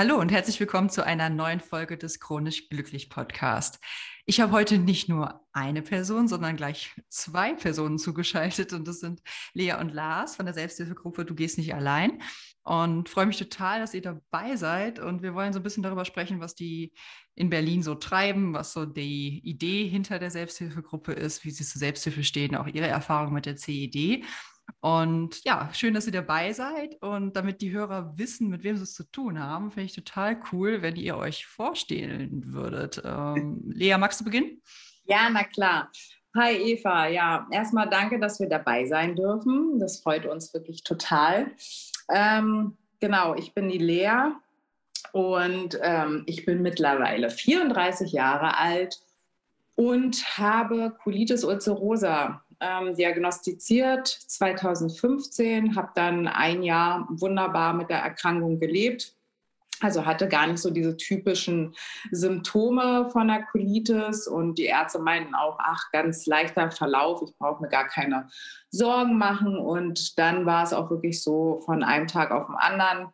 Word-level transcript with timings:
Hallo 0.00 0.18
und 0.18 0.32
herzlich 0.32 0.58
willkommen 0.58 0.88
zu 0.88 1.04
einer 1.04 1.28
neuen 1.28 1.60
Folge 1.60 1.98
des 1.98 2.20
Chronisch 2.20 2.70
Glücklich 2.70 3.10
Podcast. 3.10 3.78
Ich 4.24 4.40
habe 4.40 4.52
heute 4.52 4.78
nicht 4.78 5.10
nur 5.10 5.46
eine 5.52 5.82
Person, 5.82 6.26
sondern 6.26 6.56
gleich 6.56 6.94
zwei 7.10 7.52
Personen 7.52 7.98
zugeschaltet 7.98 8.72
und 8.72 8.88
das 8.88 9.00
sind 9.00 9.20
Lea 9.52 9.74
und 9.78 9.92
Lars 9.92 10.36
von 10.36 10.46
der 10.46 10.54
Selbsthilfegruppe 10.54 11.26
Du 11.26 11.34
gehst 11.34 11.58
nicht 11.58 11.74
allein. 11.74 12.22
Und 12.62 13.10
freue 13.10 13.26
mich 13.26 13.36
total, 13.36 13.80
dass 13.80 13.92
ihr 13.92 14.00
dabei 14.00 14.56
seid. 14.56 15.00
Und 15.00 15.22
wir 15.22 15.34
wollen 15.34 15.52
so 15.52 15.58
ein 15.58 15.62
bisschen 15.62 15.82
darüber 15.82 16.06
sprechen, 16.06 16.40
was 16.40 16.54
die 16.54 16.94
in 17.34 17.50
Berlin 17.50 17.82
so 17.82 17.94
treiben, 17.94 18.54
was 18.54 18.72
so 18.72 18.86
die 18.86 19.42
Idee 19.44 19.86
hinter 19.86 20.18
der 20.18 20.30
Selbsthilfegruppe 20.30 21.12
ist, 21.12 21.44
wie 21.44 21.50
sie 21.50 21.64
zur 21.64 21.78
Selbsthilfe 21.78 22.24
stehen, 22.24 22.56
auch 22.56 22.68
ihre 22.68 22.86
Erfahrungen 22.86 23.34
mit 23.34 23.44
der 23.44 23.56
CED 23.56 24.24
und 24.80 25.42
ja, 25.44 25.70
schön, 25.72 25.94
dass 25.94 26.06
ihr 26.06 26.12
dabei 26.12 26.52
seid. 26.52 26.96
Und 27.02 27.36
damit 27.36 27.60
die 27.60 27.72
Hörer 27.72 28.16
wissen, 28.16 28.48
mit 28.48 28.62
wem 28.62 28.76
sie 28.76 28.84
es 28.84 28.94
zu 28.94 29.04
tun 29.10 29.38
haben, 29.38 29.70
finde 29.70 29.86
ich 29.86 29.94
total 29.94 30.40
cool, 30.52 30.82
wenn 30.82 30.96
ihr 30.96 31.16
euch 31.16 31.46
vorstellen 31.46 32.52
würdet. 32.52 33.02
Ähm, 33.04 33.62
Lea, 33.66 33.96
magst 33.98 34.20
du 34.20 34.24
beginnen? 34.24 34.62
Ja, 35.04 35.28
na 35.30 35.44
klar. 35.44 35.90
Hi 36.36 36.52
Eva, 36.52 37.08
ja, 37.08 37.48
erstmal 37.50 37.90
danke, 37.90 38.20
dass 38.20 38.38
wir 38.38 38.48
dabei 38.48 38.86
sein 38.86 39.16
dürfen. 39.16 39.80
Das 39.80 40.00
freut 40.00 40.26
uns 40.26 40.54
wirklich 40.54 40.84
total. 40.84 41.50
Ähm, 42.08 42.76
genau, 43.00 43.34
ich 43.34 43.52
bin 43.52 43.68
die 43.68 43.78
Lea 43.78 44.30
und 45.12 45.76
ähm, 45.82 46.22
ich 46.26 46.46
bin 46.46 46.62
mittlerweile 46.62 47.30
34 47.30 48.12
Jahre 48.12 48.56
alt 48.56 49.00
und 49.74 50.38
habe 50.38 50.94
Colitis 51.02 51.42
ulcerosa 51.42 52.44
ähm, 52.60 52.94
diagnostiziert 52.94 54.06
2015, 54.06 55.76
habe 55.76 55.90
dann 55.94 56.28
ein 56.28 56.62
Jahr 56.62 57.06
wunderbar 57.10 57.72
mit 57.74 57.90
der 57.90 57.98
Erkrankung 57.98 58.60
gelebt. 58.60 59.14
Also 59.82 60.04
hatte 60.04 60.28
gar 60.28 60.46
nicht 60.46 60.58
so 60.58 60.70
diese 60.70 60.96
typischen 60.96 61.74
Symptome 62.10 63.08
von 63.10 63.28
der 63.28 63.44
Colitis 63.44 64.28
und 64.28 64.58
die 64.58 64.66
Ärzte 64.66 64.98
meinten 64.98 65.34
auch, 65.34 65.56
ach, 65.58 65.90
ganz 65.90 66.26
leichter 66.26 66.70
Verlauf, 66.70 67.22
ich 67.22 67.34
brauche 67.38 67.62
mir 67.62 67.70
gar 67.70 67.86
keine 67.86 68.28
Sorgen 68.70 69.16
machen. 69.16 69.58
Und 69.58 70.18
dann 70.18 70.44
war 70.44 70.64
es 70.64 70.74
auch 70.74 70.90
wirklich 70.90 71.22
so 71.22 71.62
von 71.64 71.82
einem 71.82 72.06
Tag 72.06 72.30
auf 72.30 72.46
den 72.46 72.56
anderen 72.56 73.08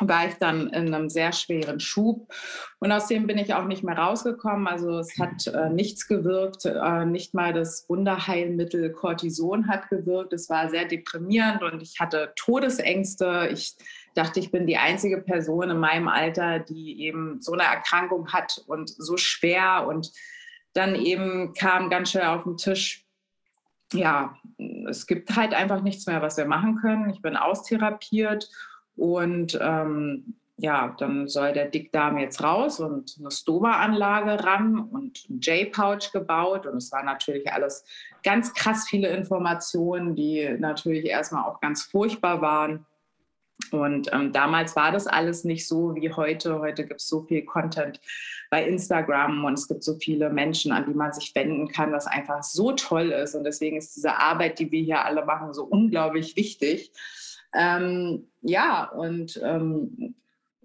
war 0.00 0.26
ich 0.26 0.34
dann 0.34 0.68
in 0.68 0.94
einem 0.94 1.08
sehr 1.08 1.32
schweren 1.32 1.80
Schub. 1.80 2.32
Und 2.78 2.90
aus 2.90 3.06
dem 3.06 3.26
bin 3.26 3.38
ich 3.38 3.54
auch 3.54 3.66
nicht 3.66 3.84
mehr 3.84 3.98
rausgekommen. 3.98 4.66
Also 4.66 4.98
es 4.98 5.18
hat 5.18 5.46
äh, 5.46 5.68
nichts 5.68 6.08
gewirkt, 6.08 6.64
äh, 6.64 7.04
nicht 7.04 7.34
mal 7.34 7.52
das 7.52 7.88
Wunderheilmittel 7.88 8.90
Cortison 8.92 9.68
hat 9.68 9.88
gewirkt. 9.88 10.32
Es 10.32 10.48
war 10.48 10.70
sehr 10.70 10.86
deprimierend 10.86 11.62
und 11.62 11.82
ich 11.82 12.00
hatte 12.00 12.32
Todesängste. 12.36 13.48
Ich 13.52 13.76
dachte, 14.14 14.40
ich 14.40 14.50
bin 14.50 14.66
die 14.66 14.78
einzige 14.78 15.18
Person 15.18 15.70
in 15.70 15.78
meinem 15.78 16.08
Alter, 16.08 16.58
die 16.58 17.02
eben 17.02 17.40
so 17.40 17.52
eine 17.52 17.64
Erkrankung 17.64 18.32
hat 18.32 18.62
und 18.66 18.88
so 18.88 19.16
schwer. 19.16 19.86
Und 19.86 20.10
dann 20.72 20.94
eben 20.94 21.52
kam 21.52 21.90
ganz 21.90 22.10
schnell 22.10 22.26
auf 22.26 22.44
den 22.44 22.56
Tisch, 22.56 23.04
ja, 23.92 24.36
es 24.88 25.06
gibt 25.06 25.34
halt 25.34 25.52
einfach 25.52 25.82
nichts 25.82 26.06
mehr, 26.06 26.22
was 26.22 26.36
wir 26.36 26.44
machen 26.44 26.76
können. 26.76 27.10
Ich 27.10 27.22
bin 27.22 27.36
austherapiert 27.36 28.48
und 29.00 29.58
ähm, 29.62 30.34
ja, 30.58 30.94
dann 30.98 31.26
soll 31.26 31.54
der 31.54 31.70
Dickdarm 31.70 32.18
jetzt 32.18 32.42
raus 32.42 32.80
und 32.80 33.16
eine 33.18 33.30
Stoma-Anlage 33.30 34.44
ran 34.44 34.78
und 34.78 35.26
ein 35.30 35.40
J-Pouch 35.40 36.12
gebaut. 36.12 36.66
Und 36.66 36.76
es 36.76 36.92
war 36.92 37.02
natürlich 37.02 37.50
alles 37.50 37.82
ganz 38.22 38.52
krass 38.52 38.86
viele 38.90 39.08
Informationen, 39.08 40.16
die 40.16 40.54
natürlich 40.58 41.06
erstmal 41.06 41.44
auch 41.44 41.60
ganz 41.60 41.84
furchtbar 41.84 42.42
waren. 42.42 42.84
Und 43.70 44.12
ähm, 44.12 44.32
damals 44.32 44.76
war 44.76 44.92
das 44.92 45.06
alles 45.06 45.44
nicht 45.44 45.66
so 45.66 45.94
wie 45.94 46.12
heute. 46.12 46.58
Heute 46.58 46.86
gibt 46.86 47.00
es 47.00 47.08
so 47.08 47.22
viel 47.22 47.42
Content 47.46 47.98
bei 48.50 48.66
Instagram 48.66 49.44
und 49.44 49.54
es 49.54 49.66
gibt 49.66 49.82
so 49.82 49.94
viele 49.94 50.28
Menschen, 50.28 50.72
an 50.72 50.84
die 50.86 50.94
man 50.94 51.14
sich 51.14 51.34
wenden 51.34 51.68
kann, 51.68 51.92
was 51.92 52.06
einfach 52.06 52.42
so 52.42 52.72
toll 52.72 53.12
ist. 53.12 53.34
Und 53.34 53.44
deswegen 53.44 53.78
ist 53.78 53.96
diese 53.96 54.18
Arbeit, 54.18 54.58
die 54.58 54.70
wir 54.70 54.82
hier 54.82 55.04
alle 55.06 55.24
machen, 55.24 55.54
so 55.54 55.64
unglaublich 55.64 56.36
wichtig. 56.36 56.92
Ähm, 57.54 58.28
ja, 58.42 58.84
und 58.90 59.40
ähm, 59.42 60.14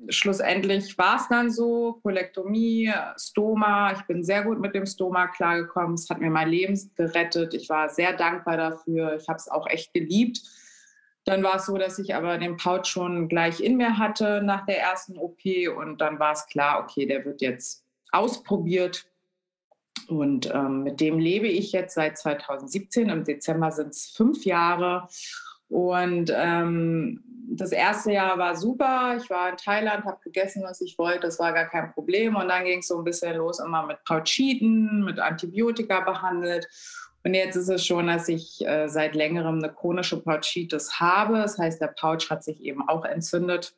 schlussendlich 0.09 0.97
war 0.97 1.17
es 1.17 1.27
dann 1.27 1.51
so, 1.51 1.99
Kolektomie, 2.03 2.91
Stoma. 3.17 3.93
Ich 3.93 4.01
bin 4.03 4.23
sehr 4.23 4.43
gut 4.43 4.59
mit 4.59 4.75
dem 4.75 4.85
Stoma 4.85 5.27
klargekommen. 5.27 5.95
Es 5.95 6.09
hat 6.09 6.19
mir 6.19 6.29
mein 6.29 6.49
Leben 6.49 6.79
gerettet. 6.95 7.53
Ich 7.53 7.69
war 7.69 7.89
sehr 7.89 8.13
dankbar 8.13 8.57
dafür. 8.57 9.15
Ich 9.15 9.27
habe 9.27 9.37
es 9.37 9.47
auch 9.47 9.67
echt 9.67 9.93
geliebt. 9.93 10.41
Dann 11.25 11.43
war 11.43 11.55
es 11.55 11.65
so, 11.65 11.77
dass 11.77 11.97
ich 11.97 12.13
aber 12.13 12.37
den 12.37 12.57
Pouch 12.57 12.85
schon 12.85 13.27
gleich 13.27 13.59
in 13.59 13.77
mir 13.77 13.97
hatte 13.97 14.41
nach 14.43 14.65
der 14.65 14.79
ersten 14.79 15.17
OP 15.17 15.39
und 15.75 15.99
dann 15.99 16.19
war 16.19 16.33
es 16.33 16.45
klar, 16.45 16.83
okay, 16.83 17.07
der 17.07 17.25
wird 17.25 17.41
jetzt 17.41 17.83
ausprobiert. 18.11 19.07
Und 20.07 20.53
ähm, 20.53 20.83
mit 20.83 20.99
dem 21.01 21.17
lebe 21.17 21.47
ich 21.47 21.71
jetzt 21.71 21.95
seit 21.95 22.19
2017. 22.19 23.09
Im 23.09 23.23
Dezember 23.23 23.71
sind 23.71 23.89
es 23.89 24.13
fünf 24.15 24.45
Jahre. 24.45 25.07
Und 25.69 26.31
ähm, 26.35 27.23
das 27.49 27.71
erste 27.71 28.11
Jahr 28.11 28.37
war 28.37 28.55
super. 28.55 29.17
Ich 29.17 29.29
war 29.29 29.49
in 29.49 29.57
Thailand, 29.57 30.05
habe 30.05 30.19
gegessen, 30.23 30.63
was 30.63 30.81
ich 30.81 30.97
wollte. 30.97 31.21
Das 31.21 31.39
war 31.39 31.53
gar 31.53 31.65
kein 31.65 31.91
Problem. 31.93 32.35
Und 32.35 32.47
dann 32.49 32.65
ging 32.65 32.79
es 32.79 32.87
so 32.87 32.97
ein 32.97 33.03
bisschen 33.03 33.37
los, 33.37 33.59
immer 33.59 33.85
mit 33.85 34.03
Pouchiten, 34.05 35.03
mit 35.03 35.19
Antibiotika 35.19 36.01
behandelt. 36.01 36.67
Und 37.23 37.33
jetzt 37.33 37.55
ist 37.55 37.69
es 37.69 37.85
schon, 37.85 38.07
dass 38.07 38.29
ich 38.29 38.65
äh, 38.67 38.87
seit 38.87 39.15
längerem 39.15 39.57
eine 39.57 39.73
chronische 39.73 40.21
Pouchitis 40.21 40.99
habe. 40.99 41.37
Das 41.37 41.57
heißt, 41.57 41.81
der 41.81 41.87
Pouch 41.87 42.29
hat 42.29 42.43
sich 42.43 42.61
eben 42.61 42.87
auch 42.87 43.05
entzündet. 43.05 43.75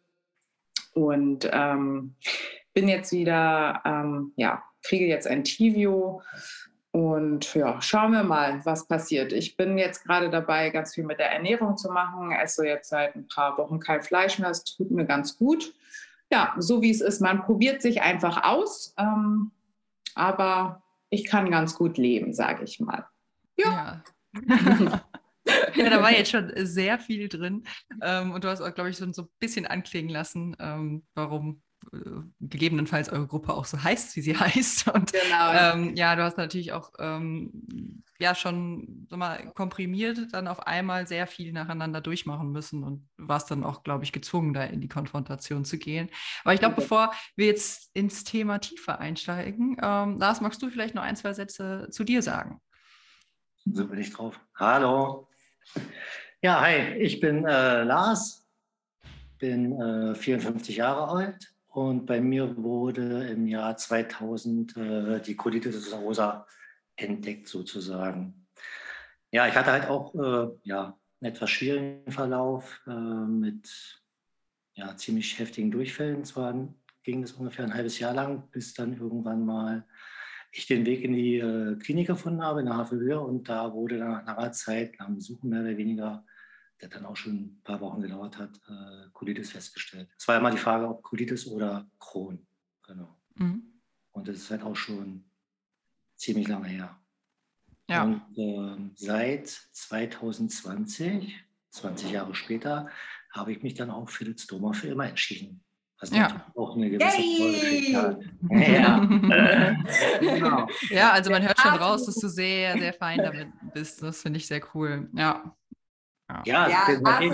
Und 0.94 1.48
ähm, 1.52 2.16
bin 2.74 2.88
jetzt 2.90 3.12
wieder, 3.12 3.82
ähm, 3.86 4.34
ja, 4.36 4.64
kriege 4.84 5.06
jetzt 5.06 5.28
ein 5.28 5.44
Tivio 5.44 6.22
und 6.98 7.54
ja, 7.54 7.80
schauen 7.80 8.12
wir 8.12 8.24
mal, 8.24 8.66
was 8.66 8.88
passiert. 8.88 9.32
Ich 9.32 9.56
bin 9.56 9.78
jetzt 9.78 10.04
gerade 10.04 10.32
dabei, 10.32 10.72
ganz 10.72 10.96
viel 10.96 11.04
mit 11.04 11.20
der 11.20 11.32
Ernährung 11.32 11.78
zu 11.78 11.92
machen. 11.92 12.32
Esse 12.32 12.66
jetzt 12.66 12.90
seit 12.90 13.16
ein 13.16 13.28
paar 13.28 13.56
Wochen 13.60 13.80
kein 13.80 14.02
Fleisch 14.02 14.40
mehr. 14.40 14.50
Das 14.50 14.64
tut 14.64 14.90
mir 14.90 15.06
ganz 15.06 15.38
gut. 15.38 15.76
Ja, 16.32 16.56
so 16.58 16.82
wie 16.82 16.90
es 16.90 17.02
ist. 17.02 17.22
Man 17.22 17.44
probiert 17.44 17.84
sich 17.84 18.02
einfach 18.02 18.44
aus. 18.44 18.96
Ähm, 18.98 19.52
aber 20.16 20.82
ich 21.12 21.28
kann 21.28 21.52
ganz 21.52 21.76
gut 21.76 22.00
leben, 22.00 22.34
sage 22.34 22.64
ich 22.64 22.80
mal. 22.80 23.06
Ja. 23.58 24.02
ja. 24.48 25.04
ja, 25.76 25.90
da 25.92 26.02
war 26.02 26.12
jetzt 26.12 26.32
schon 26.32 26.52
sehr 26.56 26.98
viel 26.98 27.30
drin. 27.30 27.64
Ähm, 28.02 28.32
und 28.32 28.44
du 28.44 28.48
hast 28.48 28.62
auch, 28.62 28.74
glaube 28.74 28.90
ich, 28.90 28.98
so, 28.98 29.06
so 29.14 29.22
ein 29.22 29.30
bisschen 29.38 29.68
anklingen 29.68 30.10
lassen, 30.10 30.56
ähm, 30.60 31.04
warum 31.14 31.62
gegebenenfalls 32.40 33.10
eure 33.10 33.28
Gruppe 33.28 33.54
auch 33.54 33.66
so 33.66 33.82
heißt, 33.82 34.16
wie 34.16 34.22
sie 34.22 34.36
heißt. 34.40 34.88
Und 34.90 35.12
genau. 35.12 35.54
ähm, 35.54 35.96
ja, 35.96 36.16
du 36.16 36.24
hast 36.24 36.38
natürlich 36.38 36.74
auch 36.74 36.92
ähm, 37.00 38.04
ja 38.20 38.36
schon 38.36 39.08
sag 39.10 39.20
mal, 39.20 39.52
komprimiert 39.54 40.34
dann 40.34 40.48
auf 40.48 40.66
einmal 40.66 41.08
sehr 41.08 41.28
viel 41.28 41.52
nacheinander 41.52 42.02
durchmachen 42.02 42.52
müssen 42.52 42.84
und 42.84 43.08
warst 43.18 43.52
dann 43.52 43.64
auch, 43.64 43.84
glaube 43.84 44.04
ich, 44.04 44.12
gezwungen, 44.12 44.54
da 44.54 44.64
in 44.64 44.82
die 44.82 44.88
Konfrontation 44.88 45.66
zu 45.66 45.78
gehen. 45.78 46.10
Aber 46.44 46.54
ich 46.54 46.60
glaube, 46.60 46.74
okay. 46.74 46.82
bevor 46.82 47.14
wir 47.36 47.48
jetzt 47.48 47.92
ins 47.94 48.24
Thema 48.24 48.60
tiefer 48.60 49.00
einsteigen, 49.00 49.78
ähm, 49.82 50.20
Lars, 50.20 50.42
magst 50.42 50.62
du 50.62 50.70
vielleicht 50.70 50.96
noch 50.96 51.04
ein, 51.04 51.16
zwei 51.16 51.34
Sätze 51.34 51.88
zu 51.92 52.04
dir 52.04 52.22
sagen? 52.22 52.62
So 53.66 53.88
bin 53.88 54.00
ich 54.00 54.12
drauf. 54.12 54.40
Hallo. 54.56 55.28
Ja, 56.42 56.62
hi, 56.62 56.94
ich 57.00 57.20
bin 57.20 57.46
äh, 57.46 57.84
Lars, 57.84 58.46
bin 59.40 59.80
äh, 59.80 60.16
54 60.16 60.78
Jahre 60.78 61.10
alt, 61.10 61.54
und 61.78 62.08
bei 62.08 62.20
mir 62.20 62.58
wurde 62.58 63.28
im 63.28 63.46
Jahr 63.46 63.78
2000 63.78 64.78
äh, 64.78 65.22
die 65.22 65.36
Colitis 65.36 65.76
ulcerosa 65.76 66.48
entdeckt 66.96 67.48
sozusagen. 67.48 68.48
Ja, 69.30 69.48
ich 69.48 69.54
hatte 69.54 69.72
halt 69.72 69.88
auch 69.88 70.16
äh, 70.16 70.58
ja, 70.64 70.98
einen 71.22 71.34
etwas 71.36 71.52
schwierigen 71.52 72.12
Verlauf 72.12 72.82
äh, 72.88 72.90
mit 72.90 74.02
ja, 74.74 74.98
ziemlich 74.98 75.38
heftigen 75.38 75.70
Durchfällen. 75.70 76.26
Zwar 76.26 76.68
ging 77.04 77.22
es 77.22 77.34
ungefähr 77.34 77.66
ein 77.66 77.76
halbes 77.76 78.00
Jahr 78.00 78.16
lang, 78.16 78.50
bis 78.50 78.74
dann 78.74 78.98
irgendwann 78.98 79.46
mal 79.46 79.86
ich 80.52 80.66
den 80.66 80.84
Weg 80.84 81.04
in 81.04 81.14
die 81.14 81.38
äh, 81.38 81.76
Klinik 81.76 82.08
gefunden 82.08 82.42
habe, 82.42 82.62
in 82.62 82.66
der 82.66 82.78
Havelhöhe. 82.78 83.20
Und 83.20 83.50
da 83.50 83.72
wurde 83.72 84.00
dann 84.00 84.14
nach 84.14 84.26
langer 84.26 84.52
Zeit, 84.52 84.96
nach 84.98 85.06
dem 85.06 85.22
Suchen 85.22 85.52
mehr 85.52 85.62
oder 85.62 85.78
weniger, 85.78 86.26
der 86.82 86.90
dann 86.90 87.06
auch 87.06 87.16
schon 87.16 87.36
ein 87.36 87.62
paar 87.64 87.82
Wochen 87.82 88.02
gedauert 88.02 88.38
hat, 88.38 88.60
äh, 88.68 89.10
Colitis 89.14 89.52
festgestellt. 89.52 90.10
Es 90.18 90.28
war 90.28 90.38
immer 90.38 90.52
die 90.52 90.58
Frage, 90.58 90.88
ob 90.88 91.04
Colitis 91.04 91.48
oder 91.48 91.90
Crohn. 92.00 92.46
Genau. 92.86 93.18
Mhm. 93.36 93.82
Und 94.12 94.28
das 94.28 94.38
ist 94.38 94.52
halt 94.52 94.64
auch 94.64 94.76
schon 94.76 95.26
ziemlich 96.16 96.48
lange 96.48 96.68
her. 96.68 97.00
Ja. 97.90 98.04
Und 98.04 98.22
äh, 98.38 98.92
seit 98.96 99.48
2020, 99.48 101.36
20 101.70 102.12
Jahre 102.12 102.36
später, 102.36 102.90
habe 103.32 103.52
ich 103.52 103.64
mich 103.64 103.76
dann 103.76 103.90
auch 103.90 104.10
für 104.10 104.26
das 104.26 104.44
Stoma 104.44 104.74
für 104.74 104.88
immer 104.88 105.08
entschieden. 105.08 105.64
Was 106.00 106.12
ja. 106.12 106.46
auch 106.56 106.76
eine 106.76 106.92
gewisse 106.92 107.98
hat. 107.98 108.20
Ja. 108.52 109.00
genau. 110.20 110.68
ja, 110.90 111.12
also 111.12 111.32
man 111.32 111.42
hört 111.42 111.60
schon 111.60 111.74
raus, 111.74 112.06
dass 112.06 112.16
du 112.16 112.28
sehr, 112.28 112.78
sehr 112.78 112.94
fein 112.94 113.18
damit 113.18 113.50
bist. 113.74 114.04
Das 114.04 114.22
finde 114.22 114.38
ich 114.38 114.46
sehr 114.46 114.62
cool. 114.76 115.10
Ja. 115.16 115.56
Ja, 116.46 116.68
ja 116.68 116.86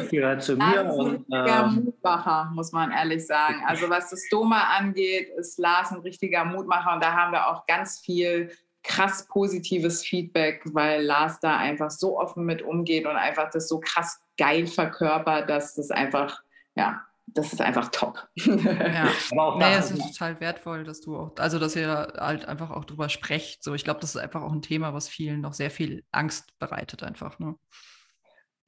gehört 0.10 0.44
zu 0.44 0.56
mir. 0.56 0.86
Und, 0.94 1.30
ein 1.30 1.42
richtiger 1.42 1.66
ähm, 1.66 1.86
Mutmacher, 1.86 2.52
muss 2.54 2.72
man 2.72 2.92
ehrlich 2.92 3.26
sagen. 3.26 3.62
Also 3.68 3.90
was 3.90 4.10
das 4.10 4.28
Doma 4.30 4.76
angeht, 4.78 5.30
ist 5.38 5.58
Lars 5.58 5.92
ein 5.92 6.02
richtiger 6.02 6.46
Mutmacher 6.46 6.94
und 6.94 7.04
da 7.04 7.14
haben 7.14 7.32
wir 7.32 7.48
auch 7.48 7.66
ganz 7.66 8.00
viel 8.00 8.52
krass 8.84 9.26
positives 9.28 10.04
Feedback, 10.04 10.62
weil 10.66 11.04
Lars 11.04 11.40
da 11.40 11.58
einfach 11.58 11.90
so 11.90 12.20
offen 12.20 12.46
mit 12.46 12.62
umgeht 12.62 13.06
und 13.06 13.16
einfach 13.16 13.50
das 13.50 13.68
so 13.68 13.80
krass 13.80 14.22
geil 14.38 14.68
verkörpert, 14.68 15.50
dass 15.50 15.76
das 15.76 15.90
einfach, 15.90 16.44
ja, 16.76 17.02
das 17.26 17.54
ist 17.54 17.62
einfach 17.62 17.90
top. 17.90 18.28
Ja, 18.36 19.08
aber 19.32 19.44
auch 19.44 19.58
nee, 19.58 19.74
es 19.74 19.92
ist 19.92 20.14
total 20.14 20.40
wertvoll, 20.40 20.84
dass 20.84 21.02
du 21.02 21.18
auch, 21.18 21.32
also 21.38 21.58
dass 21.58 21.76
ihr 21.76 22.14
halt 22.18 22.46
einfach 22.46 22.70
auch 22.70 22.86
drüber 22.86 23.10
sprecht. 23.10 23.64
So, 23.64 23.74
ich 23.74 23.86
glaube, 23.86 24.02
das 24.02 24.16
ist 24.16 24.22
einfach 24.22 24.42
auch 24.42 24.52
ein 24.52 24.62
Thema, 24.62 24.94
was 24.94 25.08
vielen 25.08 25.42
noch 25.42 25.54
sehr 25.54 25.72
viel 25.72 26.04
Angst 26.12 26.60
bereitet, 26.60 27.02
einfach. 27.02 27.40
Ne? 27.40 27.56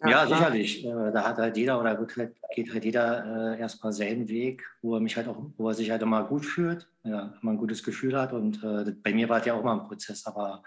Ja, 0.03 0.27
sicherlich. 0.27 0.85
Äh, 0.85 1.11
da 1.11 1.23
hat 1.27 1.37
halt 1.37 1.55
jeder 1.57 1.79
oder 1.79 1.97
halt, 1.97 2.35
geht 2.53 2.73
halt 2.73 2.83
jeder 2.83 3.53
äh, 3.55 3.59
erstmal 3.59 3.93
seinen 3.93 4.27
Weg, 4.27 4.63
wo 4.81 4.95
er 4.95 4.99
mich 4.99 5.15
halt 5.15 5.27
auch, 5.27 5.37
wo 5.57 5.69
er 5.69 5.73
sich 5.73 5.89
halt 5.89 6.01
immer 6.01 6.23
gut 6.25 6.45
fühlt, 6.45 6.87
ja, 7.03 7.33
immer 7.41 7.53
ein 7.53 7.57
gutes 7.57 7.83
Gefühl 7.83 8.19
hat. 8.19 8.33
Und 8.33 8.61
äh, 8.63 8.91
bei 8.91 9.13
mir 9.13 9.29
war 9.29 9.39
es 9.39 9.45
ja 9.45 9.53
auch 9.53 9.63
mal 9.63 9.79
ein 9.79 9.87
Prozess, 9.87 10.25
aber 10.25 10.63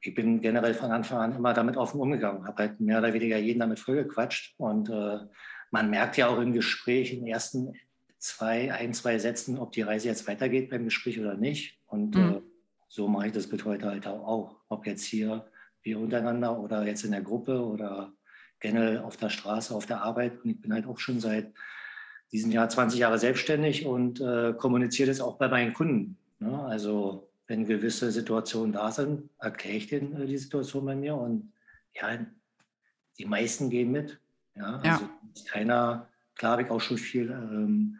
ich 0.00 0.14
bin 0.14 0.40
generell 0.40 0.74
von 0.74 0.90
Anfang 0.90 1.18
an 1.18 1.36
immer 1.36 1.54
damit 1.54 1.76
offen 1.76 2.00
umgegangen, 2.00 2.46
habe 2.46 2.64
halt 2.64 2.80
mehr 2.80 2.98
oder 2.98 3.12
weniger 3.12 3.38
jeden 3.38 3.60
damit 3.60 3.78
vollgequatscht. 3.78 4.54
Und 4.58 4.90
äh, 4.90 5.18
man 5.70 5.90
merkt 5.90 6.16
ja 6.16 6.28
auch 6.28 6.40
im 6.40 6.52
Gespräch 6.52 7.12
in 7.12 7.20
den 7.20 7.28
ersten 7.28 7.74
zwei, 8.18 8.72
ein, 8.72 8.92
zwei 8.92 9.18
Sätzen, 9.18 9.58
ob 9.58 9.72
die 9.72 9.82
Reise 9.82 10.08
jetzt 10.08 10.26
weitergeht 10.26 10.70
beim 10.70 10.84
Gespräch 10.84 11.20
oder 11.20 11.34
nicht. 11.34 11.78
Und 11.86 12.16
mhm. 12.16 12.34
äh, 12.34 12.40
so 12.88 13.08
mache 13.08 13.28
ich 13.28 13.32
das 13.32 13.48
bis 13.48 13.64
heute 13.64 13.86
halt 13.86 14.06
auch, 14.06 14.56
ob 14.68 14.86
jetzt 14.86 15.04
hier 15.04 15.46
wir 15.82 15.98
untereinander 15.98 16.58
oder 16.58 16.86
jetzt 16.86 17.04
in 17.04 17.12
der 17.12 17.22
Gruppe 17.22 17.62
oder 17.64 18.12
generell 18.64 19.00
auf 19.00 19.18
der 19.18 19.28
Straße, 19.28 19.74
auf 19.74 19.84
der 19.84 20.00
Arbeit. 20.00 20.42
Und 20.42 20.50
ich 20.52 20.60
bin 20.62 20.72
halt 20.72 20.86
auch 20.86 20.98
schon 20.98 21.20
seit 21.20 21.52
diesem 22.32 22.50
Jahr 22.50 22.66
20 22.66 22.98
Jahre 22.98 23.18
selbstständig 23.18 23.84
und 23.84 24.22
äh, 24.22 24.54
kommuniziere 24.54 25.08
das 25.08 25.20
auch 25.20 25.36
bei 25.36 25.48
meinen 25.48 25.74
Kunden. 25.74 26.16
Ne? 26.38 26.58
Also 26.64 27.28
wenn 27.46 27.66
gewisse 27.66 28.10
Situationen 28.10 28.72
da 28.72 28.90
sind, 28.90 29.28
erkläre 29.38 29.76
ich 29.76 29.88
denen 29.88 30.18
äh, 30.18 30.24
die 30.24 30.38
Situation 30.38 30.86
bei 30.86 30.96
mir 30.96 31.14
und 31.14 31.52
ja, 31.94 32.18
die 33.18 33.26
meisten 33.26 33.68
gehen 33.68 33.92
mit. 33.92 34.18
Ja, 34.56 34.80
also 34.82 35.04
ja. 35.04 35.10
keiner, 35.46 36.08
klar 36.34 36.52
habe 36.52 36.62
ich 36.62 36.70
auch 36.70 36.80
schon 36.80 36.96
viel, 36.96 37.30
ähm, 37.30 37.98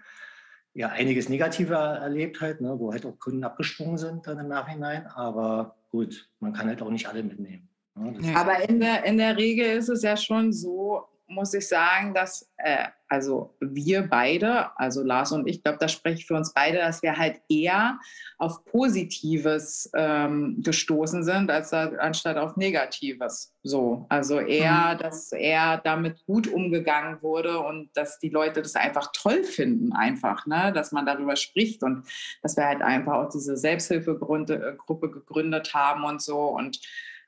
ja, 0.73 0.89
einiges 0.89 1.29
Negativer 1.29 1.99
erlebt 1.99 2.41
halt, 2.41 2.63
ne, 2.63 2.75
wo 2.79 2.91
halt 2.91 3.05
auch 3.05 3.19
Kunden 3.19 3.45
abgesprungen 3.45 3.99
sind 3.99 4.27
dann 4.27 4.39
im 4.39 4.49
Nachhinein, 4.49 5.07
aber 5.09 5.77
gut, 5.91 6.31
man 6.41 6.55
kann 6.55 6.69
halt 6.69 6.81
auch 6.81 6.91
nicht 6.91 7.07
alle 7.07 7.23
mitnehmen. 7.23 7.69
Ja, 7.97 8.37
Aber 8.37 8.69
in 8.69 8.81
der, 8.81 9.05
in 9.05 9.19
der 9.19 9.37
Regel 9.37 9.67
ist 9.77 9.89
es 9.89 10.03
ja 10.03 10.17
schon 10.17 10.53
so, 10.53 11.05
muss 11.27 11.55
ich 11.55 11.69
sagen, 11.69 12.13
dass 12.13 12.51
äh, 12.57 12.89
also 13.15 13.55
wir 13.61 14.09
beide, 14.09 14.77
also 14.77 15.03
Lars 15.03 15.31
und 15.31 15.47
ich, 15.47 15.63
glaube, 15.63 15.79
da 15.79 15.87
spreche 15.87 16.19
ich 16.19 16.27
für 16.27 16.35
uns 16.35 16.53
beide, 16.53 16.79
dass 16.79 17.03
wir 17.03 17.17
halt 17.17 17.41
eher 17.49 18.01
auf 18.39 18.65
Positives 18.65 19.89
ähm, 19.95 20.61
gestoßen 20.63 21.23
sind, 21.23 21.51
als 21.51 21.73
anstatt 21.73 22.37
auf 22.37 22.57
Negatives. 22.57 23.55
So, 23.63 24.07
also 24.09 24.41
eher, 24.41 24.95
mhm. 24.95 24.99
dass 24.99 25.31
er 25.31 25.79
damit 25.79 26.27
gut 26.27 26.49
umgegangen 26.49 27.23
wurde 27.23 27.61
und 27.61 27.91
dass 27.95 28.19
die 28.19 28.31
Leute 28.31 28.63
das 28.63 28.75
einfach 28.75 29.13
toll 29.13 29.45
finden, 29.45 29.93
einfach, 29.93 30.47
ne, 30.47 30.73
dass 30.75 30.91
man 30.91 31.07
darüber 31.07 31.37
spricht 31.37 31.85
und 31.85 32.07
dass 32.43 32.57
wir 32.57 32.67
halt 32.67 32.83
einfach 32.83 33.15
auch 33.15 33.29
diese 33.29 33.57
Selbsthilfegruppe 33.57 35.11
gegründet 35.11 35.73
haben 35.73 36.05
und 36.05 36.21
so 36.21 36.39
und 36.49 36.81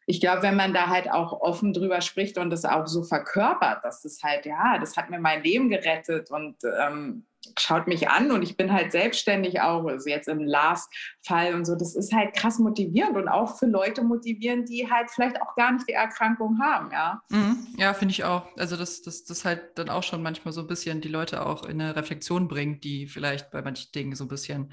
ich 0.06 0.20
glaube, 0.20 0.43
wenn 0.43 0.56
man 0.56 0.73
da 0.73 0.87
halt 0.87 1.11
auch 1.11 1.32
offen 1.32 1.73
drüber 1.73 2.00
spricht 2.00 2.38
und 2.38 2.50
das 2.50 2.64
auch 2.64 2.87
so 2.87 3.03
verkörpert, 3.03 3.85
dass 3.85 4.03
das 4.03 4.23
halt, 4.23 4.47
ja, 4.47 4.79
das 4.79 4.97
hat 4.97 5.11
mir 5.11 5.19
mein 5.19 5.43
Leben 5.43 5.69
gerettet 5.69 6.31
und 6.31 6.56
ähm, 6.81 7.26
schaut 7.58 7.87
mich 7.87 8.08
an 8.08 8.31
und 8.31 8.43
ich 8.43 8.56
bin 8.56 8.73
halt 8.73 8.93
selbstständig 8.93 9.61
auch, 9.61 9.85
also 9.87 10.08
jetzt 10.08 10.29
im 10.29 10.41
Last-Fall 10.41 11.55
und 11.55 11.64
so, 11.64 11.75
das 11.75 11.97
ist 11.97 12.12
halt 12.12 12.35
krass 12.35 12.58
motivierend 12.58 13.17
und 13.17 13.29
auch 13.29 13.58
für 13.58 13.67
Leute 13.67 14.03
motivierend, 14.03 14.69
die 14.69 14.91
halt 14.91 15.11
vielleicht 15.11 15.41
auch 15.43 15.55
gar 15.56 15.73
nicht 15.73 15.88
die 15.88 15.93
Erkrankung 15.93 16.61
haben, 16.61 16.91
ja. 16.93 17.20
Mhm. 17.31 17.67
Ja, 17.76 17.93
finde 17.94 18.12
ich 18.12 18.25
auch. 18.25 18.47
Also 18.56 18.76
das, 18.76 19.02
das, 19.02 19.25
das 19.25 19.44
halt 19.44 19.76
dann 19.76 19.88
auch 19.88 20.02
schon 20.02 20.23
manchmal 20.23 20.52
so 20.52 20.61
ein 20.61 20.67
bisschen 20.67 21.00
die 21.00 21.09
Leute 21.09 21.44
auch 21.44 21.64
in 21.64 21.81
eine 21.81 21.97
Reflexion 21.97 22.49
bringt, 22.49 22.85
die 22.85 23.06
vielleicht 23.06 23.50
bei 23.50 23.62
manchen 23.62 23.91
Dingen 23.93 24.14
so 24.14 24.25
ein 24.25 24.29
bisschen 24.29 24.73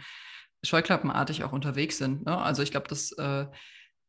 scheuklappenartig 0.64 1.44
auch 1.44 1.52
unterwegs 1.52 1.98
sind. 1.98 2.26
Ne? 2.26 2.38
Also 2.38 2.64
ich 2.64 2.72
glaube, 2.72 2.88
das, 2.88 3.12
äh, 3.14 3.48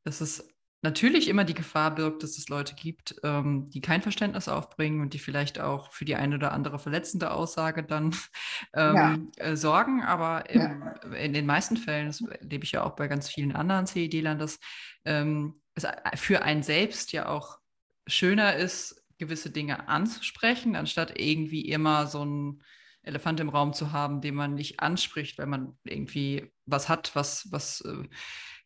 das 0.05 0.21
ist 0.21 0.54
natürlich 0.85 1.29
immer 1.29 1.45
die 1.45 1.55
Gefahr 1.55 1.95
birgt, 1.95 2.23
dass 2.23 2.37
es 2.37 2.49
Leute 2.49 2.75
gibt, 2.75 3.17
ähm, 3.25 3.69
die 3.71 3.81
kein 3.81 4.03
Verständnis 4.03 4.49
aufbringen 4.49 5.01
und 5.01 5.15
die 5.15 5.19
vielleicht 5.19 5.59
auch 5.59 5.91
für 5.91 6.05
die 6.05 6.15
eine 6.15 6.37
oder 6.37 6.53
andere 6.53 6.79
verletzende 6.79 7.33
Aussage 7.33 7.83
dann 7.83 8.15
ähm, 8.75 8.95
ja. 8.95 9.19
äh, 9.45 9.57
sorgen. 9.57 10.03
Aber 10.03 10.49
im, 10.51 10.61
ja. 10.61 10.93
in 11.17 11.33
den 11.33 11.47
meisten 11.47 11.77
Fällen, 11.77 12.07
das 12.07 12.21
erlebe 12.21 12.65
ich 12.65 12.73
ja 12.73 12.85
auch 12.85 12.95
bei 12.95 13.09
ganz 13.09 13.29
vielen 13.29 13.57
anderen 13.57 13.87
CED-Lern, 13.87 14.39
dass 14.39 14.61
ähm, 15.05 15.55
es 15.75 15.87
für 16.17 16.43
einen 16.43 16.63
selbst 16.63 17.13
ja 17.13 17.29
auch 17.29 17.59
schöner 18.07 18.55
ist, 18.55 19.03
gewisse 19.19 19.51
Dinge 19.51 19.89
anzusprechen, 19.89 20.77
anstatt 20.77 21.19
irgendwie 21.19 21.63
immer 21.63 22.07
so 22.07 22.25
ein 22.25 22.63
Elefant 23.03 23.41
im 23.41 23.49
Raum 23.49 23.73
zu 23.73 23.93
haben, 23.93 24.21
den 24.21 24.35
man 24.35 24.55
nicht 24.55 24.81
anspricht, 24.81 25.39
weil 25.39 25.47
man 25.47 25.79
irgendwie 25.85 26.53
was 26.67 26.89
hat, 26.89 27.15
was, 27.15 27.49
was 27.51 27.81
äh, 27.83 28.05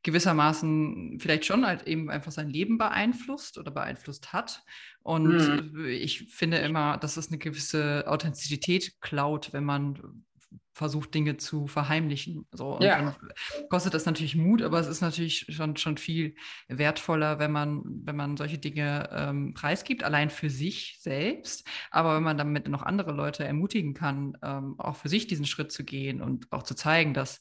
gewissermaßen 0.02 1.18
vielleicht 1.20 1.44
schon 1.44 1.66
halt 1.66 1.86
eben 1.86 2.10
einfach 2.10 2.32
sein 2.32 2.48
Leben 2.48 2.78
beeinflusst 2.78 3.58
oder 3.58 3.70
beeinflusst 3.70 4.32
hat. 4.32 4.62
Und 5.02 5.72
mhm. 5.72 5.86
ich 5.86 6.32
finde 6.32 6.58
immer, 6.58 6.98
dass 6.98 7.16
es 7.16 7.28
eine 7.28 7.38
gewisse 7.38 8.04
Authentizität 8.06 9.00
klaut, 9.00 9.52
wenn 9.52 9.64
man 9.64 10.24
versucht, 10.78 11.12
Dinge 11.12 11.36
zu 11.36 11.66
verheimlichen. 11.66 12.46
So, 12.52 12.76
und 12.76 12.84
ja. 12.84 12.98
dann 12.98 13.16
kostet 13.68 13.94
das 13.94 14.06
natürlich 14.06 14.36
Mut, 14.36 14.62
aber 14.62 14.78
es 14.78 14.86
ist 14.86 15.00
natürlich 15.00 15.46
schon, 15.50 15.76
schon 15.76 15.98
viel 15.98 16.36
wertvoller, 16.68 17.38
wenn 17.38 17.50
man, 17.50 17.82
wenn 18.04 18.16
man 18.16 18.36
solche 18.36 18.58
Dinge 18.58 19.10
ähm, 19.12 19.54
preisgibt, 19.54 20.04
allein 20.04 20.30
für 20.30 20.48
sich 20.48 20.98
selbst. 21.00 21.66
Aber 21.90 22.16
wenn 22.16 22.22
man 22.22 22.38
damit 22.38 22.68
noch 22.68 22.84
andere 22.84 23.12
Leute 23.12 23.44
ermutigen 23.44 23.92
kann, 23.92 24.38
ähm, 24.42 24.78
auch 24.78 24.96
für 24.96 25.08
sich 25.08 25.26
diesen 25.26 25.46
Schritt 25.46 25.72
zu 25.72 25.84
gehen 25.84 26.22
und 26.22 26.50
auch 26.52 26.62
zu 26.62 26.74
zeigen, 26.74 27.12
dass 27.12 27.40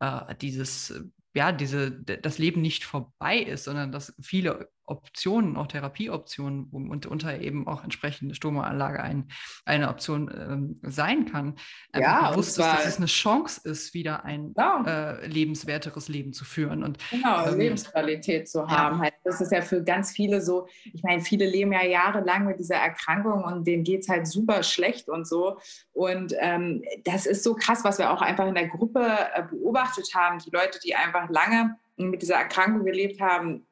äh, 0.00 0.34
dieses 0.40 0.92
ja, 1.34 1.52
diese, 1.52 1.90
das 1.92 2.38
Leben 2.38 2.60
nicht 2.62 2.84
vorbei 2.84 3.38
ist, 3.38 3.64
sondern 3.64 3.92
dass 3.92 4.14
viele 4.22 4.70
Optionen, 4.86 5.56
auch 5.56 5.66
Therapieoptionen 5.66 6.64
und 6.70 7.06
unter 7.06 7.40
eben 7.40 7.66
auch 7.66 7.84
entsprechende 7.84 8.34
Stomaanlage 8.34 9.02
ein, 9.02 9.28
eine 9.64 9.88
Option 9.88 10.30
ähm, 10.34 10.80
sein 10.82 11.24
kann. 11.24 11.56
Ja, 11.94 12.30
bewusst 12.30 12.50
ist, 12.50 12.58
dass 12.58 12.86
es 12.86 12.96
eine 12.98 13.06
Chance 13.06 13.60
ist, 13.64 13.94
wieder 13.94 14.24
ein 14.24 14.54
ja. 14.56 14.82
äh, 14.86 15.26
lebenswerteres 15.26 16.08
Leben 16.08 16.32
zu 16.32 16.44
führen. 16.44 16.84
Und, 16.84 16.98
genau, 17.10 17.46
ähm, 17.46 17.58
Lebensqualität 17.58 18.48
zu 18.48 18.68
haben. 18.68 18.96
Ja. 18.96 19.04
Halt, 19.04 19.14
das 19.24 19.40
ist 19.40 19.52
ja 19.52 19.62
für 19.62 19.82
ganz 19.82 20.12
viele 20.12 20.42
so, 20.42 20.68
ich 20.84 21.02
meine, 21.02 21.22
viele 21.22 21.46
leben 21.46 21.72
ja 21.72 21.84
jahrelang 21.84 22.46
mit 22.46 22.58
dieser 22.58 22.76
Erkrankung 22.76 23.44
und 23.44 23.66
denen 23.66 23.84
geht 23.84 24.02
es 24.02 24.08
halt 24.08 24.26
super 24.26 24.62
schlecht 24.62 25.08
und 25.08 25.26
so. 25.26 25.58
Und 25.92 26.34
ähm, 26.38 26.82
das 27.04 27.26
ist 27.26 27.42
so 27.42 27.54
krass, 27.54 27.84
was 27.84 27.98
wir 27.98 28.10
auch 28.10 28.20
einfach 28.20 28.46
in 28.46 28.54
der 28.54 28.68
Gruppe 28.68 29.06
äh, 29.34 29.42
beobachtet 29.42 30.10
haben. 30.14 30.38
Die 30.38 30.50
Leute, 30.50 30.78
die 30.84 30.94
einfach 30.94 31.30
lange 31.30 31.76
mit 31.96 32.22
dieser 32.22 32.36
Erkrankung 32.36 32.84
gelebt 32.84 33.20
haben, 33.20 33.66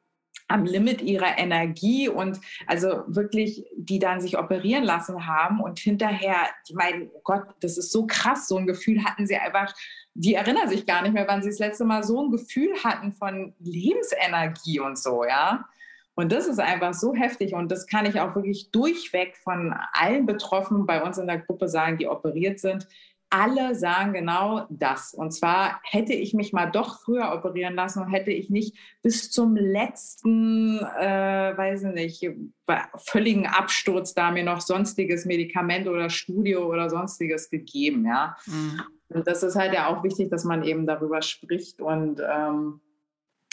am 0.53 0.65
Limit 0.65 1.01
ihrer 1.01 1.39
Energie 1.39 2.07
und 2.07 2.39
also 2.67 3.03
wirklich, 3.07 3.65
die 3.75 3.97
dann 3.97 4.21
sich 4.21 4.37
operieren 4.37 4.83
lassen 4.83 5.25
haben 5.25 5.59
und 5.59 5.79
hinterher, 5.79 6.37
die 6.69 6.75
meinen, 6.75 7.09
oh 7.11 7.21
Gott, 7.23 7.43
das 7.61 7.77
ist 7.77 7.91
so 7.91 8.05
krass, 8.05 8.47
so 8.47 8.57
ein 8.57 8.67
Gefühl 8.67 9.03
hatten 9.03 9.25
sie 9.25 9.35
einfach, 9.35 9.73
die 10.13 10.35
erinnern 10.35 10.69
sich 10.69 10.85
gar 10.85 11.01
nicht 11.01 11.13
mehr, 11.13 11.27
wann 11.27 11.41
sie 11.41 11.49
das 11.49 11.57
letzte 11.57 11.85
Mal 11.85 12.03
so 12.03 12.23
ein 12.23 12.31
Gefühl 12.31 12.71
hatten 12.83 13.13
von 13.13 13.55
Lebensenergie 13.59 14.79
und 14.79 14.97
so, 14.97 15.25
ja. 15.25 15.65
Und 16.15 16.31
das 16.31 16.45
ist 16.45 16.59
einfach 16.59 16.93
so 16.93 17.15
heftig 17.15 17.55
und 17.55 17.71
das 17.71 17.87
kann 17.87 18.05
ich 18.05 18.19
auch 18.19 18.35
wirklich 18.35 18.69
durchweg 18.69 19.35
von 19.35 19.73
allen 19.93 20.27
Betroffenen 20.27 20.85
bei 20.85 21.01
uns 21.01 21.17
in 21.17 21.25
der 21.25 21.39
Gruppe 21.39 21.67
sagen, 21.67 21.97
die 21.97 22.07
operiert 22.07 22.59
sind 22.59 22.87
alle 23.33 23.73
sagen 23.73 24.13
genau 24.13 24.67
das. 24.69 25.11
Und 25.11 25.31
zwar 25.31 25.81
hätte 25.83 26.13
ich 26.13 26.35
mich 26.35 26.53
mal 26.53 26.67
doch 26.67 27.01
früher 27.01 27.33
operieren 27.33 27.73
lassen 27.73 28.03
und 28.03 28.11
hätte 28.11 28.29
ich 28.29 28.51
nicht 28.51 28.77
bis 29.01 29.31
zum 29.31 29.55
letzten, 29.55 30.77
äh, 30.77 31.57
weiß 31.57 31.83
ich 31.83 31.93
nicht, 31.93 32.29
völligen 33.09 33.47
Absturz 33.47 34.13
da 34.13 34.29
mir 34.29 34.43
noch 34.43 34.61
sonstiges 34.61 35.25
Medikament 35.25 35.87
oder 35.87 36.11
Studio 36.11 36.67
oder 36.67 36.91
sonstiges 36.91 37.49
gegeben. 37.49 38.05
Ja. 38.05 38.37
Mhm. 38.45 38.81
Und 39.09 39.27
das 39.27 39.41
ist 39.41 39.55
halt 39.55 39.73
ja 39.73 39.87
auch 39.87 40.03
wichtig, 40.03 40.29
dass 40.29 40.43
man 40.43 40.63
eben 40.63 40.85
darüber 40.85 41.23
spricht 41.23 41.81
und 41.81 42.21
ähm, 42.21 42.81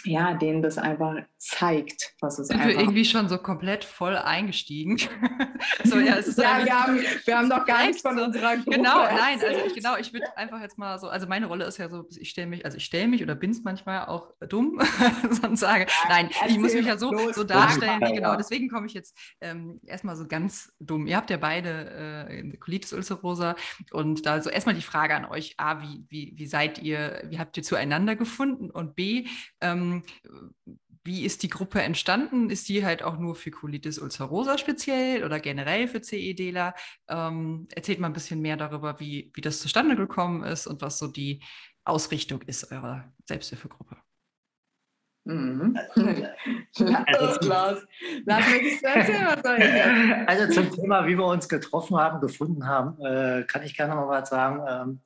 ja, 0.04 0.34
denen 0.34 0.62
das 0.62 0.78
einfach 0.78 1.16
zeigt, 1.38 2.14
was 2.20 2.38
es 2.38 2.48
Sind 2.48 2.56
einfach 2.60 2.68
wir 2.68 2.80
irgendwie 2.80 3.04
schon 3.04 3.28
so 3.28 3.38
komplett 3.38 3.84
voll 3.84 4.16
eingestiegen? 4.16 4.98
so, 5.84 5.98
ja, 5.98 6.16
es 6.16 6.28
ist 6.28 6.38
ja 6.42 6.64
wir, 6.64 6.72
haben, 6.72 7.00
wir 7.24 7.38
haben 7.38 7.48
noch 7.48 7.64
gar 7.64 7.86
nichts 7.86 8.02
von 8.02 8.18
unserer 8.18 8.56
Gruppe 8.56 8.76
Genau, 8.76 9.04
nein, 9.04 9.40
also 9.40 9.66
ich, 9.66 9.74
genau, 9.74 9.96
ich 9.96 10.12
würde 10.12 10.36
einfach 10.36 10.60
jetzt 10.60 10.78
mal 10.78 10.98
so, 10.98 11.08
also 11.08 11.26
meine 11.26 11.46
Rolle 11.46 11.64
ist 11.64 11.78
ja 11.78 11.88
so, 11.88 12.06
ich 12.16 12.30
stelle 12.30 12.46
mich, 12.46 12.64
also 12.64 12.76
ich 12.76 12.84
stelle 12.84 13.08
mich 13.08 13.22
oder 13.22 13.34
bin 13.34 13.50
es 13.50 13.62
manchmal 13.62 14.06
auch 14.06 14.32
dumm, 14.48 14.80
sonst 15.30 15.60
sage, 15.60 15.86
nein, 16.08 16.30
ich 16.48 16.58
muss 16.58 16.74
mich 16.74 16.86
ja 16.86 16.96
so, 16.96 17.12
so 17.32 17.44
darstellen, 17.44 18.00
wie, 18.02 18.14
genau, 18.14 18.36
deswegen 18.36 18.68
komme 18.68 18.86
ich 18.86 18.94
jetzt 18.94 19.16
ähm, 19.40 19.80
erstmal 19.86 20.16
so 20.16 20.26
ganz 20.26 20.72
dumm. 20.80 21.06
Ihr 21.06 21.16
habt 21.16 21.30
ja 21.30 21.36
beide 21.36 22.26
äh, 22.28 22.56
Colitis 22.58 22.92
ulcerosa 22.92 23.56
und 23.92 24.26
da 24.26 24.40
so 24.40 24.50
erstmal 24.50 24.74
die 24.74 24.82
Frage 24.82 25.14
an 25.14 25.24
euch, 25.24 25.54
A, 25.58 25.82
wie, 25.82 26.04
wie, 26.08 26.32
wie 26.36 26.46
seid 26.46 26.78
ihr, 26.80 27.22
wie 27.26 27.38
habt 27.38 27.56
ihr 27.56 27.62
zueinander 27.62 28.16
gefunden 28.16 28.70
und 28.70 28.94
B, 28.94 29.26
ähm, 29.60 29.89
wie 31.04 31.24
ist 31.24 31.42
die 31.42 31.48
Gruppe 31.48 31.82
entstanden? 31.82 32.50
Ist 32.50 32.68
die 32.68 32.84
halt 32.84 33.02
auch 33.02 33.18
nur 33.18 33.34
für 33.34 33.50
Colitis 33.50 33.98
ulcerosa 33.98 34.58
speziell 34.58 35.24
oder 35.24 35.40
generell 35.40 35.88
für 35.88 36.02
CEDler? 36.02 36.74
Ähm, 37.08 37.68
erzählt 37.74 38.00
mal 38.00 38.08
ein 38.08 38.12
bisschen 38.12 38.40
mehr 38.40 38.56
darüber, 38.56 39.00
wie, 39.00 39.30
wie 39.34 39.40
das 39.40 39.60
zustande 39.60 39.96
gekommen 39.96 40.44
ist 40.44 40.66
und 40.66 40.82
was 40.82 40.98
so 40.98 41.06
die 41.06 41.42
Ausrichtung 41.84 42.42
ist 42.42 42.70
eurer 42.70 43.10
Selbsthilfegruppe. 43.26 43.96
Mhm. 45.24 45.78
Also, 46.76 47.34
erzählen, 48.86 49.26
was 49.26 49.42
soll 49.42 49.58
ich 49.58 50.28
Also 50.28 50.54
zum 50.54 50.74
Thema, 50.74 51.06
wie 51.06 51.16
wir 51.18 51.26
uns 51.26 51.48
getroffen 51.48 51.96
haben, 51.96 52.20
gefunden 52.20 52.66
haben, 52.66 52.98
äh, 53.04 53.44
kann 53.44 53.62
ich 53.64 53.76
gerne 53.76 53.94
noch 53.94 54.06
mal 54.06 54.20
was 54.20 54.30
sagen. 54.30 54.64
Ähm, 54.68 55.00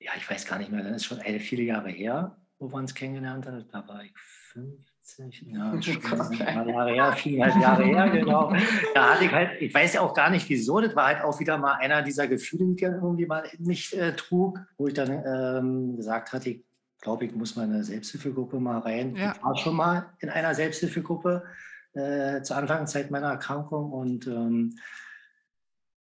ja, 0.00 0.12
ich 0.16 0.28
weiß 0.28 0.46
gar 0.46 0.58
nicht 0.58 0.72
mehr, 0.72 0.82
das 0.82 0.96
ist 0.96 1.04
schon 1.04 1.20
viele 1.20 1.62
Jahre 1.62 1.90
her, 1.90 2.41
wo 2.62 2.70
wir 2.70 2.76
uns 2.76 2.94
kennengelernt 2.94 3.46
haben. 3.46 3.64
Da 3.70 3.86
war 3.88 4.04
ich 4.04 4.12
50, 4.16 5.42
ja, 5.46 5.82
schon 5.82 6.20
ein 6.20 6.68
Jahre 6.68 6.92
her, 6.92 7.12
viereinhalb 7.12 7.62
Jahre 7.62 7.84
her, 7.84 8.10
genau. 8.10 8.54
Da 8.94 9.14
hatte 9.14 9.24
ich 9.24 9.32
halt, 9.32 9.60
ich 9.60 9.74
weiß 9.74 9.94
ja 9.94 10.00
auch 10.00 10.14
gar 10.14 10.30
nicht 10.30 10.48
wieso, 10.48 10.80
das 10.80 10.94
war 10.94 11.06
halt 11.08 11.22
auch 11.22 11.38
wieder 11.40 11.58
mal 11.58 11.74
einer 11.74 12.02
dieser 12.02 12.28
Gefühle, 12.28 12.66
die 12.66 12.74
ich 12.74 12.82
irgendwie 12.82 13.26
mal 13.26 13.44
in 13.58 13.66
mich 13.66 13.98
äh, 13.98 14.12
trug, 14.12 14.60
wo 14.78 14.86
ich 14.86 14.94
dann 14.94 15.22
ähm, 15.26 15.96
gesagt 15.96 16.32
hatte, 16.32 16.50
ich 16.50 16.64
glaube, 17.00 17.24
ich 17.24 17.34
muss 17.34 17.56
meine 17.56 17.82
Selbsthilfegruppe 17.82 18.60
mal 18.60 18.78
rein. 18.78 19.16
Ja. 19.16 19.32
Ich 19.32 19.42
war 19.42 19.56
schon 19.56 19.74
mal 19.74 20.06
in 20.20 20.30
einer 20.30 20.54
Selbsthilfegruppe 20.54 21.42
äh, 21.94 22.42
zur 22.42 22.56
Anfangszeit 22.56 23.10
meiner 23.10 23.30
Erkrankung 23.30 23.92
und 23.92 24.28
ähm, 24.28 24.78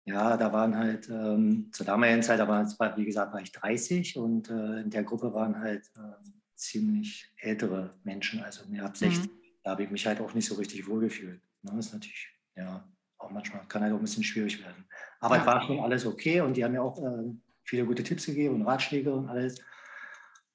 ja, 0.06 0.36
da 0.36 0.52
waren 0.52 0.76
halt 0.76 1.08
ähm, 1.08 1.68
zur 1.70 1.86
damaligen 1.86 2.22
Zeit, 2.22 2.40
da 2.40 2.48
waren 2.48 2.66
wie 2.96 3.04
gesagt, 3.04 3.32
war 3.32 3.40
ich 3.40 3.52
30 3.52 4.16
und 4.16 4.50
äh, 4.50 4.80
in 4.80 4.90
der 4.90 5.04
Gruppe 5.04 5.32
waren 5.34 5.60
halt 5.60 5.84
äh, 5.96 6.37
ziemlich 6.58 7.32
ältere 7.38 7.94
Menschen, 8.04 8.42
also 8.42 8.68
mehr 8.68 8.84
ab 8.84 8.96
60. 8.96 9.24
Mhm. 9.24 9.30
Da 9.62 9.70
habe 9.70 9.84
ich 9.84 9.90
mich 9.90 10.06
halt 10.06 10.20
auch 10.20 10.34
nicht 10.34 10.46
so 10.46 10.56
richtig 10.56 10.88
wohlgefühlt. 10.88 11.40
Das 11.62 11.72
ne, 11.72 11.78
ist 11.78 11.92
natürlich, 11.92 12.28
ja, 12.56 12.88
auch 13.18 13.30
manchmal 13.30 13.66
kann 13.68 13.82
halt 13.82 13.92
auch 13.92 13.98
ein 13.98 14.02
bisschen 14.02 14.24
schwierig 14.24 14.62
werden. 14.62 14.84
Aber 15.20 15.36
ja. 15.36 15.40
es 15.42 15.46
war 15.46 15.62
schon 15.62 15.80
alles 15.80 16.06
okay 16.06 16.40
und 16.40 16.56
die 16.56 16.64
haben 16.64 16.72
mir 16.72 16.82
auch 16.82 17.02
äh, 17.02 17.32
viele 17.64 17.84
gute 17.84 18.02
Tipps 18.02 18.26
gegeben 18.26 18.56
und 18.56 18.62
Ratschläge 18.62 19.12
und 19.12 19.28
alles. 19.28 19.60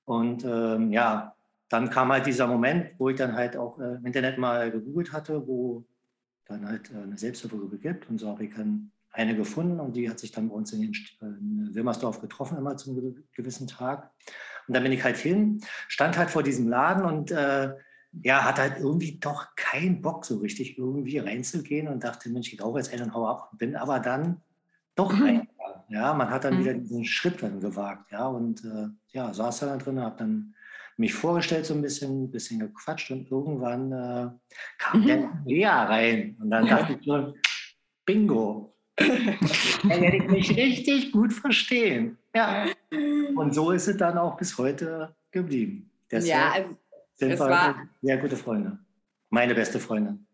Und 0.05 0.43
ähm, 0.43 0.91
ja, 0.91 1.35
dann 1.69 1.89
kam 1.89 2.11
halt 2.11 2.25
dieser 2.25 2.47
Moment, 2.47 2.91
wo 2.97 3.09
ich 3.09 3.17
dann 3.17 3.33
halt 3.33 3.55
auch 3.55 3.79
äh, 3.79 3.95
im 3.95 4.05
Internet 4.05 4.37
mal 4.37 4.71
gegoogelt 4.71 5.11
hatte, 5.11 5.47
wo 5.47 5.85
dann 6.45 6.67
halt 6.67 6.91
äh, 6.91 6.97
eine 6.97 7.17
Selbsthilfegruppe 7.17 7.77
gibt. 7.77 8.09
Und 8.09 8.19
so 8.19 8.27
habe 8.27 8.45
ich 8.45 8.53
dann 8.53 8.91
eine 9.11 9.35
gefunden 9.35 9.79
und 9.79 9.95
die 9.95 10.09
hat 10.09 10.19
sich 10.19 10.31
dann 10.31 10.49
bei 10.49 10.55
uns 10.55 10.73
in, 10.73 10.91
in 11.21 11.69
Wilmersdorf 11.73 12.19
getroffen, 12.19 12.57
immer 12.57 12.75
zum 12.77 13.15
gewissen 13.33 13.67
Tag. 13.67 14.11
Und 14.67 14.73
dann 14.73 14.83
bin 14.83 14.91
ich 14.91 15.03
halt 15.03 15.17
hin, 15.17 15.61
stand 15.87 16.17
halt 16.17 16.29
vor 16.29 16.43
diesem 16.43 16.67
Laden 16.67 17.05
und 17.05 17.31
äh, 17.31 17.73
ja, 18.21 18.43
hatte 18.43 18.61
halt 18.61 18.77
irgendwie 18.79 19.17
doch 19.19 19.55
keinen 19.55 20.01
Bock 20.01 20.25
so 20.25 20.37
richtig 20.37 20.77
irgendwie 20.77 21.17
reinzugehen 21.17 21.87
und 21.87 22.03
dachte, 22.03 22.29
Mensch, 22.29 22.53
ich 22.53 22.61
rauche 22.61 22.77
jetzt 22.77 22.93
einen 22.93 23.03
und 23.03 23.13
hau 23.13 23.27
ab. 23.27 23.49
Bin 23.53 23.75
aber 23.75 23.99
dann 23.99 24.41
doch 24.95 25.11
mhm. 25.11 25.23
reingegangen. 25.23 25.83
Ja, 25.89 26.13
man 26.13 26.29
hat 26.29 26.43
dann 26.43 26.55
mhm. 26.55 26.59
wieder 26.59 26.73
diesen 26.75 27.05
Schritt 27.05 27.41
dann 27.41 27.59
gewagt. 27.59 28.11
Ja, 28.11 28.27
und 28.27 28.63
äh, 28.63 28.87
ja, 29.09 29.33
saß 29.33 29.61
da 29.61 29.77
drin, 29.77 29.99
habe 29.99 30.17
dann 30.17 30.53
mich 30.97 31.13
vorgestellt 31.13 31.65
so 31.65 31.73
ein 31.73 31.81
bisschen, 31.81 32.25
ein 32.25 32.31
bisschen 32.31 32.59
gequatscht 32.59 33.11
und 33.11 33.29
irgendwann 33.31 33.91
äh, 33.91 34.29
kam 34.77 35.01
mhm. 35.01 35.07
der 35.07 35.29
Lea 35.45 35.65
rein. 35.65 36.37
Und 36.39 36.51
dann 36.51 36.67
dachte 36.67 36.93
ich 36.99 37.05
schon, 37.05 37.35
Bingo, 38.05 38.72
da 38.95 40.01
werde 40.01 40.17
ich 40.17 40.27
mich 40.27 40.55
richtig 40.55 41.11
gut 41.11 41.33
verstehen. 41.33 42.17
Ja. 42.35 42.65
Und 43.35 43.53
so 43.53 43.71
ist 43.71 43.87
es 43.87 43.97
dann 43.97 44.17
auch 44.17 44.37
bis 44.37 44.57
heute 44.57 45.15
geblieben. 45.31 45.89
Deshalb 46.11 46.29
ja, 46.29 46.51
also 46.51 46.77
sind 47.15 47.29
wir 47.29 47.39
war, 47.39 47.87
sehr 48.01 48.17
gute 48.17 48.37
Freunde. 48.37 48.77
Meine 49.29 49.55
beste 49.55 49.79
Freundin. 49.79 50.25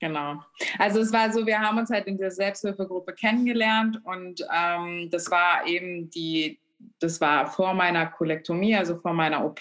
Genau. 0.00 0.42
Also 0.78 1.00
es 1.00 1.12
war 1.12 1.32
so, 1.32 1.46
wir 1.46 1.60
haben 1.60 1.78
uns 1.78 1.88
halt 1.88 2.06
in 2.06 2.18
der 2.18 2.32
Selbsthilfegruppe 2.32 3.14
kennengelernt 3.14 4.00
und 4.04 4.44
ähm, 4.52 5.08
das 5.10 5.30
war 5.30 5.66
eben 5.66 6.10
die, 6.10 6.58
das 6.98 7.20
war 7.20 7.46
vor 7.46 7.74
meiner 7.74 8.06
Kolektomie, 8.06 8.76
also 8.76 8.96
vor 8.96 9.12
meiner 9.12 9.44
OP. 9.44 9.60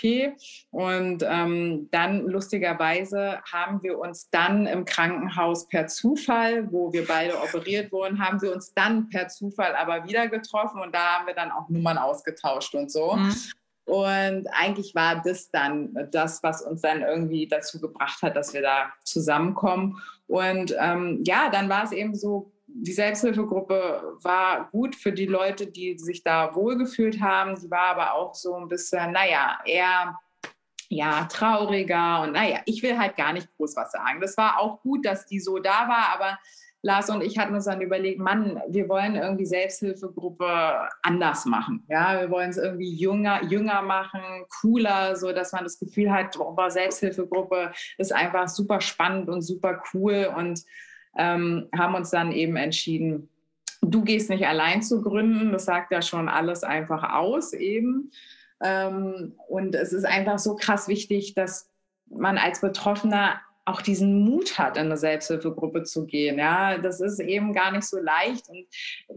Und 0.69 1.23
ähm, 1.27 1.89
dann 1.91 2.27
lustigerweise 2.27 3.41
haben 3.51 3.81
wir 3.83 3.99
uns 3.99 4.29
dann 4.29 4.67
im 4.67 4.85
Krankenhaus 4.85 5.67
per 5.67 5.87
Zufall, 5.87 6.71
wo 6.71 6.93
wir 6.93 7.07
beide 7.07 7.39
operiert 7.41 7.91
wurden, 7.91 8.19
haben 8.19 8.41
wir 8.41 8.53
uns 8.53 8.73
dann 8.73 9.09
per 9.09 9.27
Zufall 9.27 9.75
aber 9.75 10.07
wieder 10.07 10.27
getroffen 10.27 10.81
und 10.81 10.93
da 10.93 11.17
haben 11.17 11.27
wir 11.27 11.33
dann 11.33 11.51
auch 11.51 11.69
Nummern 11.69 11.97
ausgetauscht 11.97 12.75
und 12.75 12.91
so. 12.91 13.13
Mhm. 13.13 13.35
Und 13.85 14.47
eigentlich 14.53 14.93
war 14.95 15.21
das 15.21 15.49
dann 15.49 16.07
das, 16.11 16.43
was 16.43 16.61
uns 16.61 16.81
dann 16.81 17.01
irgendwie 17.01 17.47
dazu 17.47 17.81
gebracht 17.81 18.21
hat, 18.21 18.35
dass 18.35 18.53
wir 18.53 18.61
da 18.61 18.93
zusammenkommen. 19.03 19.97
Und 20.27 20.73
ähm, 20.79 21.21
ja, 21.25 21.49
dann 21.49 21.67
war 21.67 21.83
es 21.83 21.91
eben 21.91 22.15
so, 22.15 22.51
die 22.73 22.93
Selbsthilfegruppe 22.93 24.17
war 24.21 24.69
gut 24.71 24.95
für 24.95 25.11
die 25.11 25.25
Leute, 25.25 25.67
die 25.67 25.97
sich 25.97 26.23
da 26.23 26.55
wohlgefühlt 26.55 27.21
haben. 27.21 27.57
Sie 27.57 27.69
war 27.69 27.87
aber 27.87 28.13
auch 28.13 28.33
so 28.33 28.55
ein 28.55 28.67
bisschen, 28.67 29.11
naja, 29.11 29.59
eher 29.65 30.17
ja, 30.89 31.23
trauriger 31.25 32.21
und 32.21 32.33
naja, 32.33 32.59
ich 32.65 32.83
will 32.83 32.97
halt 32.97 33.15
gar 33.15 33.31
nicht 33.31 33.47
groß 33.55 33.77
was 33.77 33.93
sagen. 33.93 34.19
Das 34.19 34.35
war 34.35 34.59
auch 34.59 34.81
gut, 34.81 35.05
dass 35.05 35.25
die 35.25 35.39
so 35.39 35.57
da 35.57 35.87
war, 35.87 36.13
aber 36.13 36.37
Lars 36.83 37.09
und 37.09 37.21
ich 37.21 37.37
hatten 37.37 37.53
uns 37.53 37.65
dann 37.65 37.79
überlegt, 37.79 38.19
Mann, 38.19 38.59
wir 38.67 38.89
wollen 38.89 39.15
irgendwie 39.15 39.45
Selbsthilfegruppe 39.45 40.89
anders 41.03 41.45
machen. 41.45 41.85
Ja, 41.87 42.19
wir 42.19 42.29
wollen 42.29 42.49
es 42.49 42.57
irgendwie 42.57 42.91
jünger, 42.91 43.43
jünger 43.43 43.83
machen, 43.83 44.21
cooler, 44.59 45.15
so 45.15 45.31
dass 45.31 45.53
man 45.53 45.63
das 45.63 45.79
Gefühl 45.79 46.11
hat, 46.11 46.37
oh, 46.39 46.55
Selbsthilfegruppe 46.67 47.71
ist 47.97 48.11
einfach 48.11 48.47
super 48.47 48.81
spannend 48.81 49.29
und 49.29 49.43
super 49.43 49.81
cool 49.93 50.33
und 50.35 50.63
ähm, 51.17 51.67
haben 51.77 51.95
uns 51.95 52.09
dann 52.09 52.31
eben 52.31 52.55
entschieden, 52.55 53.29
du 53.81 54.03
gehst 54.03 54.29
nicht 54.29 54.45
allein 54.45 54.81
zu 54.81 55.01
gründen. 55.01 55.51
Das 55.51 55.65
sagt 55.65 55.91
ja 55.91 56.01
schon 56.01 56.29
alles 56.29 56.63
einfach 56.63 57.13
aus 57.13 57.53
eben. 57.53 58.11
Ähm, 58.61 59.33
und 59.47 59.75
es 59.75 59.91
ist 59.91 60.05
einfach 60.05 60.39
so 60.39 60.55
krass 60.55 60.87
wichtig, 60.87 61.33
dass 61.33 61.69
man 62.07 62.37
als 62.37 62.61
Betroffener 62.61 63.41
auch 63.65 63.81
diesen 63.81 64.21
Mut 64.21 64.57
hat, 64.57 64.75
in 64.75 64.85
eine 64.85 64.97
Selbsthilfegruppe 64.97 65.83
zu 65.83 66.05
gehen. 66.05 66.39
Ja, 66.39 66.77
das 66.77 66.99
ist 66.99 67.19
eben 67.19 67.53
gar 67.53 67.71
nicht 67.71 67.83
so 67.83 67.99
leicht. 67.99 68.49
Und 68.49 68.65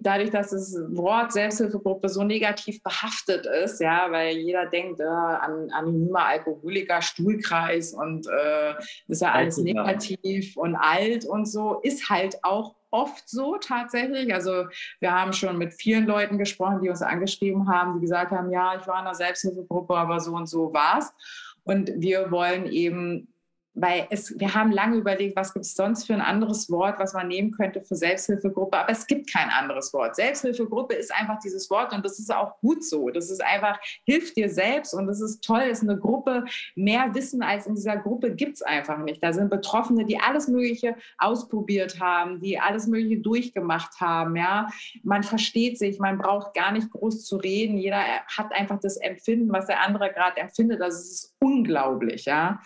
dadurch, 0.04 0.30
dass 0.30 0.50
das 0.50 0.76
Wort 0.90 1.32
Selbsthilfegruppe 1.32 2.08
so 2.08 2.22
negativ 2.22 2.82
behaftet 2.82 3.46
ist, 3.46 3.80
ja, 3.80 4.06
weil 4.10 4.36
jeder 4.36 4.66
denkt 4.66 5.00
äh, 5.00 5.04
an 5.04 5.70
anonymer 5.72 6.26
Alkoholiker, 6.26 7.02
Stuhlkreis 7.02 7.92
und 7.92 8.26
äh, 8.26 8.74
ist 9.08 9.22
ja 9.22 9.32
alles 9.32 9.58
negativ 9.58 10.56
und 10.56 10.76
alt 10.76 11.24
und 11.24 11.46
so, 11.46 11.80
ist 11.82 12.10
halt 12.10 12.38
auch 12.42 12.76
oft 12.90 13.28
so 13.28 13.56
tatsächlich. 13.56 14.32
Also 14.32 14.66
wir 15.00 15.12
haben 15.12 15.32
schon 15.32 15.58
mit 15.58 15.74
vielen 15.74 16.06
Leuten 16.06 16.38
gesprochen, 16.38 16.80
die 16.82 16.88
uns 16.88 17.02
angeschrieben 17.02 17.68
haben, 17.68 17.94
die 17.94 18.02
gesagt 18.02 18.30
haben, 18.30 18.52
ja, 18.52 18.76
ich 18.78 18.86
war 18.86 19.00
in 19.00 19.06
einer 19.06 19.14
Selbsthilfegruppe, 19.14 19.96
aber 19.96 20.20
so 20.20 20.34
und 20.34 20.46
so 20.46 20.72
war 20.72 20.98
es. 20.98 21.12
Und 21.64 21.90
wir 21.96 22.30
wollen 22.30 22.66
eben 22.66 23.33
weil 23.74 24.06
es, 24.10 24.38
wir 24.38 24.54
haben 24.54 24.70
lange 24.70 24.96
überlegt, 24.96 25.36
was 25.36 25.52
gibt 25.52 25.64
es 25.64 25.74
sonst 25.74 26.06
für 26.06 26.14
ein 26.14 26.20
anderes 26.20 26.70
Wort, 26.70 26.98
was 27.00 27.12
man 27.12 27.26
nehmen 27.26 27.50
könnte 27.50 27.82
für 27.82 27.96
Selbsthilfegruppe, 27.96 28.78
aber 28.78 28.90
es 28.90 29.06
gibt 29.06 29.32
kein 29.32 29.48
anderes 29.50 29.92
Wort. 29.92 30.14
Selbsthilfegruppe 30.14 30.94
ist 30.94 31.12
einfach 31.12 31.38
dieses 31.40 31.68
Wort 31.70 31.92
und 31.92 32.04
das 32.04 32.20
ist 32.20 32.32
auch 32.32 32.58
gut 32.60 32.84
so. 32.84 33.10
Das 33.10 33.30
ist 33.30 33.42
einfach, 33.42 33.78
hilft 34.04 34.36
dir 34.36 34.48
selbst 34.48 34.94
und 34.94 35.08
das 35.08 35.20
ist 35.20 35.42
toll, 35.42 35.62
ist 35.62 35.82
eine 35.82 35.98
Gruppe. 35.98 36.44
Mehr 36.76 37.14
Wissen 37.14 37.42
als 37.42 37.66
in 37.66 37.74
dieser 37.74 37.96
Gruppe 37.96 38.34
gibt 38.34 38.54
es 38.54 38.62
einfach 38.62 38.98
nicht. 38.98 39.22
Da 39.22 39.32
sind 39.32 39.50
Betroffene, 39.50 40.04
die 40.04 40.20
alles 40.20 40.46
Mögliche 40.46 40.94
ausprobiert 41.18 41.98
haben, 42.00 42.40
die 42.40 42.58
alles 42.60 42.86
Mögliche 42.86 43.20
durchgemacht 43.20 44.00
haben. 44.00 44.36
Ja? 44.36 44.68
Man 45.02 45.24
versteht 45.24 45.78
sich, 45.78 45.98
man 45.98 46.18
braucht 46.18 46.54
gar 46.54 46.70
nicht 46.70 46.90
groß 46.90 47.24
zu 47.24 47.36
reden. 47.36 47.76
Jeder 47.78 48.02
hat 48.36 48.52
einfach 48.52 48.78
das 48.78 48.96
Empfinden, 48.98 49.52
was 49.52 49.66
der 49.66 49.80
andere 49.80 50.12
gerade 50.12 50.40
empfindet. 50.40 50.80
Also 50.80 50.98
es 50.98 51.10
ist 51.10 51.34
unglaublich. 51.40 52.24
Ja? 52.24 52.60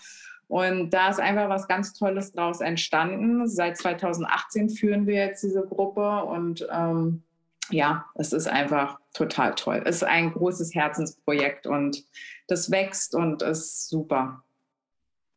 Und 0.49 0.91
da 0.91 1.11
ist 1.11 1.21
einfach 1.21 1.49
was 1.51 1.69
ganz 1.69 1.93
Tolles 1.93 2.33
draus 2.33 2.61
entstanden. 2.61 3.47
Seit 3.47 3.77
2018 3.77 4.71
führen 4.71 5.07
wir 5.07 5.15
jetzt 5.15 5.43
diese 5.43 5.63
Gruppe 5.63 6.25
und 6.25 6.67
ähm, 6.71 7.23
ja, 7.71 8.07
es 8.15 8.33
ist 8.33 8.49
einfach 8.49 8.99
total 9.13 9.55
toll. 9.55 9.83
Es 9.85 9.97
ist 9.97 10.05
ein 10.05 10.33
großes 10.33 10.75
Herzensprojekt 10.75 11.67
und 11.67 12.03
das 12.47 12.71
wächst 12.71 13.15
und 13.15 13.43
ist 13.43 13.91
super. 13.91 14.43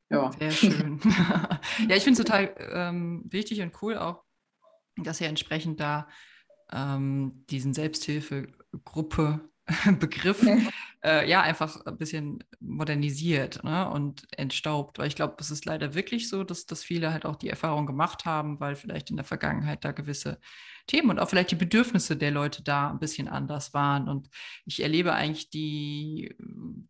Ja. 0.09 0.31
Sehr 0.39 0.51
schön. 0.51 0.99
ja, 1.87 1.95
ich 1.95 2.03
finde 2.03 2.21
es 2.21 2.25
total 2.25 2.55
ähm, 2.57 3.23
wichtig 3.29 3.61
und 3.61 3.73
cool 3.81 3.97
auch, 3.97 4.23
dass 4.97 5.19
ihr 5.19 5.27
entsprechend 5.27 5.81
da 5.81 6.07
ähm, 6.71 7.45
diesen 7.49 7.73
Selbsthilfegruppe 7.73 9.41
Begriff 9.99 10.41
äh, 11.03 11.29
ja 11.29 11.41
einfach 11.41 11.85
ein 11.85 11.97
bisschen 11.97 12.43
modernisiert 12.59 13.63
ne, 13.63 13.89
und 13.89 14.27
entstaubt. 14.37 14.99
Weil 14.99 15.07
ich 15.07 15.15
glaube, 15.15 15.35
es 15.39 15.51
ist 15.51 15.65
leider 15.65 15.93
wirklich 15.93 16.29
so, 16.29 16.43
dass, 16.43 16.65
dass 16.65 16.83
viele 16.83 17.11
halt 17.11 17.25
auch 17.25 17.35
die 17.35 17.49
Erfahrung 17.49 17.85
gemacht 17.85 18.25
haben, 18.25 18.59
weil 18.59 18.75
vielleicht 18.75 19.09
in 19.09 19.17
der 19.17 19.25
Vergangenheit 19.25 19.83
da 19.83 19.91
gewisse 19.91 20.39
Themen 20.87 21.09
und 21.11 21.19
auch 21.19 21.29
vielleicht 21.29 21.51
die 21.51 21.55
Bedürfnisse 21.55 22.17
der 22.17 22.31
Leute 22.31 22.63
da 22.63 22.89
ein 22.89 22.99
bisschen 22.99 23.27
anders 23.27 23.73
waren. 23.73 24.07
Und 24.07 24.29
ich 24.65 24.81
erlebe 24.81 25.13
eigentlich 25.13 25.49
die, 25.49 26.35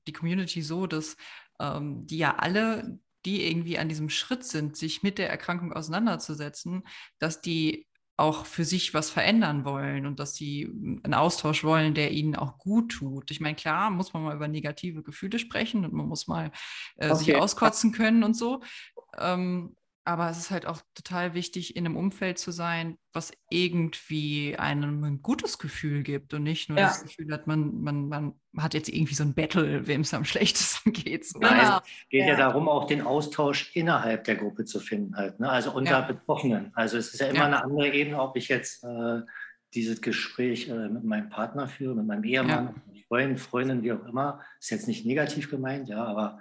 die 0.07 0.13
Community 0.13 0.61
so, 0.61 0.87
dass 0.87 1.15
ähm, 1.59 2.05
die 2.07 2.17
ja 2.17 2.35
alle 2.35 2.99
die 3.25 3.47
irgendwie 3.47 3.77
an 3.77 3.87
diesem 3.87 4.09
Schritt 4.09 4.43
sind, 4.43 4.75
sich 4.75 5.03
mit 5.03 5.19
der 5.19 5.29
Erkrankung 5.29 5.73
auseinanderzusetzen, 5.73 6.83
dass 7.19 7.39
die 7.39 7.87
auch 8.21 8.45
für 8.45 8.63
sich 8.63 8.93
was 8.93 9.09
verändern 9.09 9.65
wollen 9.65 10.05
und 10.05 10.19
dass 10.19 10.35
sie 10.35 10.69
einen 11.03 11.13
Austausch 11.13 11.63
wollen, 11.63 11.93
der 11.93 12.11
ihnen 12.11 12.35
auch 12.35 12.57
gut 12.57 12.91
tut. 12.91 13.31
Ich 13.31 13.41
meine, 13.41 13.55
klar, 13.55 13.89
muss 13.89 14.13
man 14.13 14.23
mal 14.23 14.35
über 14.35 14.47
negative 14.47 15.03
Gefühle 15.03 15.39
sprechen 15.39 15.83
und 15.83 15.93
man 15.93 16.07
muss 16.07 16.27
mal 16.27 16.51
äh, 16.97 17.07
okay. 17.07 17.15
sich 17.15 17.35
auskotzen 17.35 17.91
können 17.91 18.23
und 18.23 18.35
so. 18.35 18.61
Ähm, 19.17 19.75
aber 20.03 20.29
es 20.29 20.37
ist 20.39 20.51
halt 20.51 20.65
auch 20.65 20.81
total 20.95 21.35
wichtig, 21.35 21.75
in 21.75 21.85
einem 21.85 21.95
Umfeld 21.95 22.39
zu 22.39 22.51
sein, 22.51 22.97
was 23.13 23.31
irgendwie 23.49 24.55
einem 24.57 25.03
ein 25.03 25.21
gutes 25.21 25.59
Gefühl 25.59 26.01
gibt 26.01 26.33
und 26.33 26.43
nicht 26.43 26.69
nur 26.69 26.79
ja. 26.79 26.87
das 26.87 27.03
Gefühl 27.03 27.31
hat, 27.31 27.45
man, 27.45 27.81
man, 27.81 28.09
man 28.09 28.35
hat 28.57 28.73
jetzt 28.73 28.89
irgendwie 28.89 29.13
so 29.13 29.23
ein 29.23 29.35
Battle, 29.35 29.85
wem 29.85 30.01
es 30.01 30.13
am 30.13 30.25
schlechtesten 30.25 30.91
geht. 30.93 31.25
So. 31.25 31.39
Ja, 31.41 31.49
also, 31.49 31.73
es 31.73 32.09
geht 32.09 32.21
ja. 32.21 32.29
ja. 32.29 32.35
darum, 32.35 32.67
auch 32.67 32.87
den 32.87 33.01
Austausch 33.01 33.75
innerhalb 33.75 34.23
der 34.23 34.35
Gruppe 34.35 34.65
zu 34.65 34.79
finden, 34.79 35.15
halt, 35.15 35.39
ne? 35.39 35.49
also 35.49 35.71
unter 35.71 35.91
ja. 35.91 36.01
Betroffenen. 36.01 36.71
Also 36.73 36.97
es 36.97 37.13
ist 37.13 37.19
ja 37.19 37.27
immer 37.27 37.45
eine 37.45 37.63
andere 37.63 37.93
Ebene, 37.93 38.19
ob 38.19 38.35
ich 38.35 38.47
jetzt 38.47 38.83
äh, 38.83 39.21
dieses 39.75 40.01
Gespräch 40.01 40.67
äh, 40.67 40.89
mit 40.89 41.03
meinem 41.03 41.29
Partner 41.29 41.67
führe, 41.67 41.95
mit 41.95 42.07
meinem 42.07 42.23
Ehemann, 42.23 42.81
Freund, 43.07 43.39
Freundin, 43.39 43.83
wie 43.83 43.93
auch 43.93 44.05
immer. 44.05 44.41
Ist 44.59 44.71
jetzt 44.71 44.87
nicht 44.87 45.05
negativ 45.05 45.49
gemeint, 45.49 45.89
ja, 45.89 46.03
aber 46.03 46.39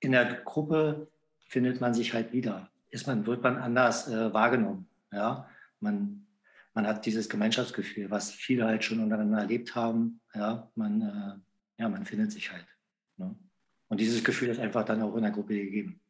in 0.00 0.12
der 0.12 0.24
Gruppe 0.44 1.08
findet 1.48 1.80
man 1.80 1.94
sich 1.94 2.12
halt 2.12 2.32
wieder 2.32 2.70
ist 2.96 3.06
man, 3.06 3.26
wird 3.26 3.42
man 3.42 3.58
anders 3.58 4.08
äh, 4.08 4.32
wahrgenommen. 4.32 4.88
Ja? 5.12 5.48
Man, 5.80 6.26
man 6.74 6.86
hat 6.86 7.04
dieses 7.04 7.28
Gemeinschaftsgefühl, 7.28 8.10
was 8.10 8.30
viele 8.30 8.64
halt 8.64 8.82
schon 8.82 9.00
untereinander 9.00 9.38
erlebt 9.38 9.74
haben. 9.74 10.20
Ja? 10.34 10.70
Man, 10.74 11.02
äh, 11.02 11.82
ja, 11.82 11.88
man 11.88 12.06
findet 12.06 12.32
sich 12.32 12.50
halt. 12.50 12.66
Ne? 13.18 13.36
Und 13.88 14.00
dieses 14.00 14.24
Gefühl 14.24 14.48
ist 14.48 14.58
einfach 14.58 14.84
dann 14.84 15.02
auch 15.02 15.14
in 15.14 15.22
der 15.22 15.30
Gruppe 15.30 15.54
gegeben. 15.54 16.00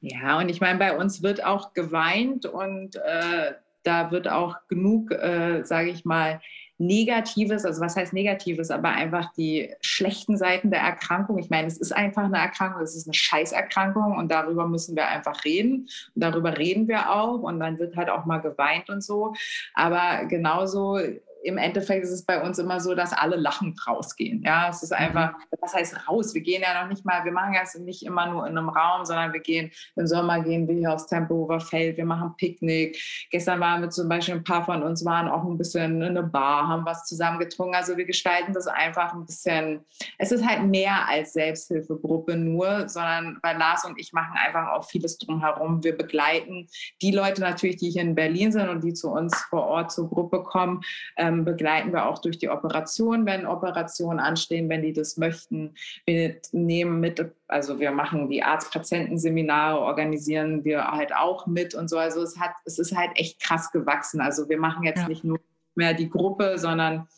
Ja, 0.00 0.38
und 0.38 0.48
ich 0.48 0.60
meine, 0.60 0.78
bei 0.78 0.96
uns 0.96 1.22
wird 1.22 1.44
auch 1.44 1.72
geweint 1.72 2.44
und 2.44 2.96
äh, 2.96 3.54
da 3.84 4.10
wird 4.10 4.28
auch 4.28 4.56
genug, 4.68 5.12
äh, 5.12 5.62
sage 5.64 5.90
ich 5.90 6.04
mal, 6.04 6.40
Negatives, 6.82 7.64
also 7.64 7.80
was 7.80 7.94
heißt 7.94 8.12
Negatives, 8.12 8.70
aber 8.70 8.88
einfach 8.88 9.32
die 9.34 9.72
schlechten 9.80 10.36
Seiten 10.36 10.70
der 10.70 10.80
Erkrankung. 10.80 11.38
Ich 11.38 11.48
meine, 11.48 11.68
es 11.68 11.78
ist 11.78 11.92
einfach 11.92 12.24
eine 12.24 12.38
Erkrankung, 12.38 12.82
es 12.82 12.96
ist 12.96 13.06
eine 13.06 13.14
Scheißerkrankung 13.14 14.16
und 14.16 14.32
darüber 14.32 14.66
müssen 14.66 14.96
wir 14.96 15.06
einfach 15.06 15.44
reden. 15.44 15.88
Und 16.14 16.24
darüber 16.24 16.58
reden 16.58 16.88
wir 16.88 17.10
auch 17.10 17.40
und 17.40 17.60
dann 17.60 17.78
wird 17.78 17.96
halt 17.96 18.10
auch 18.10 18.24
mal 18.24 18.38
geweint 18.38 18.90
und 18.90 19.02
so. 19.02 19.34
Aber 19.74 20.24
genauso 20.26 20.98
im 21.42 21.58
Endeffekt 21.58 22.04
ist 22.04 22.10
es 22.10 22.24
bei 22.24 22.42
uns 22.42 22.58
immer 22.58 22.80
so, 22.80 22.94
dass 22.94 23.12
alle 23.12 23.36
lachend 23.36 23.86
rausgehen. 23.86 24.42
Ja, 24.42 24.68
es 24.70 24.82
ist 24.82 24.90
mhm. 24.90 24.98
einfach, 24.98 25.34
was 25.60 25.74
heißt 25.74 26.08
raus? 26.08 26.34
Wir 26.34 26.40
gehen 26.40 26.62
ja 26.62 26.82
noch 26.82 26.88
nicht 26.88 27.04
mal, 27.04 27.24
wir 27.24 27.32
machen 27.32 27.54
das 27.54 27.74
nicht 27.74 28.04
immer 28.04 28.26
nur 28.26 28.46
in 28.46 28.56
einem 28.56 28.68
Raum, 28.68 29.04
sondern 29.04 29.32
wir 29.32 29.40
gehen 29.40 29.70
im 29.96 30.06
Sommer 30.06 30.40
gehen 30.40 30.68
wir 30.68 30.74
hier 30.74 30.92
aufs 30.92 31.06
Tempelhofer 31.06 31.60
Feld, 31.60 31.96
wir 31.96 32.04
machen 32.04 32.34
Picknick. 32.36 32.98
Gestern 33.30 33.60
waren 33.60 33.82
wir 33.82 33.90
zum 33.90 34.08
Beispiel 34.08 34.34
ein 34.34 34.44
paar 34.44 34.64
von 34.64 34.82
uns 34.82 35.04
waren 35.04 35.28
auch 35.28 35.44
ein 35.44 35.58
bisschen 35.58 36.00
in 36.02 36.16
eine 36.16 36.22
Bar, 36.22 36.68
haben 36.68 36.86
was 36.86 37.04
zusammen 37.06 37.38
getrunken. 37.38 37.74
Also 37.74 37.96
wir 37.96 38.04
gestalten 38.04 38.52
das 38.52 38.66
einfach 38.66 39.12
ein 39.12 39.26
bisschen. 39.26 39.80
Es 40.18 40.32
ist 40.32 40.46
halt 40.46 40.64
mehr 40.64 41.08
als 41.08 41.32
Selbsthilfegruppe 41.32 42.36
nur, 42.36 42.88
sondern 42.88 43.38
weil 43.42 43.56
Lars 43.56 43.84
und 43.84 43.98
ich 43.98 44.12
machen 44.12 44.36
einfach 44.36 44.68
auch 44.72 44.84
vieles 44.84 45.18
drumherum. 45.18 45.82
Wir 45.82 45.96
begleiten 45.96 46.68
die 47.00 47.10
Leute 47.10 47.40
natürlich, 47.40 47.76
die 47.76 47.90
hier 47.90 48.02
in 48.02 48.14
Berlin 48.14 48.52
sind 48.52 48.68
und 48.68 48.84
die 48.84 48.94
zu 48.94 49.10
uns 49.10 49.36
vor 49.50 49.66
Ort 49.66 49.92
zur 49.92 50.08
Gruppe 50.08 50.42
kommen. 50.42 50.82
Ähm, 51.16 51.31
ähm, 51.32 51.44
begleiten 51.44 51.92
wir 51.92 52.06
auch 52.06 52.18
durch 52.18 52.38
die 52.38 52.48
Operation, 52.48 53.26
wenn 53.26 53.46
Operationen 53.46 54.20
anstehen, 54.20 54.68
wenn 54.68 54.82
die 54.82 54.92
das 54.92 55.16
möchten. 55.16 55.74
Wir 56.06 56.36
nehmen 56.52 57.00
mit, 57.00 57.24
also 57.48 57.80
wir 57.80 57.90
machen 57.90 58.28
die 58.28 58.42
Arzt-Patienten-Seminare, 58.42 59.80
organisieren 59.80 60.64
wir 60.64 60.86
halt 60.88 61.14
auch 61.14 61.46
mit 61.46 61.74
und 61.74 61.88
so. 61.88 61.98
Also 61.98 62.22
es 62.22 62.38
hat, 62.38 62.52
es 62.64 62.78
ist 62.78 62.96
halt 62.96 63.10
echt 63.14 63.40
krass 63.40 63.72
gewachsen. 63.72 64.20
Also 64.20 64.48
wir 64.48 64.58
machen 64.58 64.84
jetzt 64.84 65.02
ja. 65.02 65.08
nicht 65.08 65.24
nur 65.24 65.40
mehr 65.74 65.94
die 65.94 66.10
Gruppe, 66.10 66.58
sondern 66.58 67.08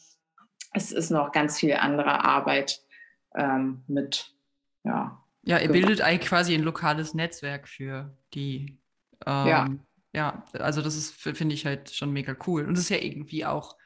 es 0.72 0.92
ist 0.92 1.10
noch 1.10 1.32
ganz 1.32 1.58
viel 1.58 1.74
andere 1.74 2.24
Arbeit 2.24 2.80
ähm, 3.34 3.82
mit, 3.86 4.34
ja. 4.84 5.20
Ja, 5.46 5.58
ihr 5.58 5.70
bildet 5.70 6.00
eigentlich 6.00 6.28
quasi 6.28 6.54
ein 6.54 6.62
lokales 6.62 7.12
Netzwerk 7.12 7.68
für 7.68 8.16
die. 8.32 8.78
Ähm, 9.26 9.46
ja. 9.46 9.68
Ja, 10.14 10.44
also 10.52 10.80
das 10.80 10.96
ist, 10.96 11.12
finde 11.12 11.54
ich 11.54 11.66
halt 11.66 11.90
schon 11.90 12.12
mega 12.12 12.36
cool. 12.46 12.64
Und 12.64 12.74
es 12.74 12.84
ist 12.84 12.88
ja 12.88 12.98
irgendwie 12.98 13.44
auch 13.44 13.76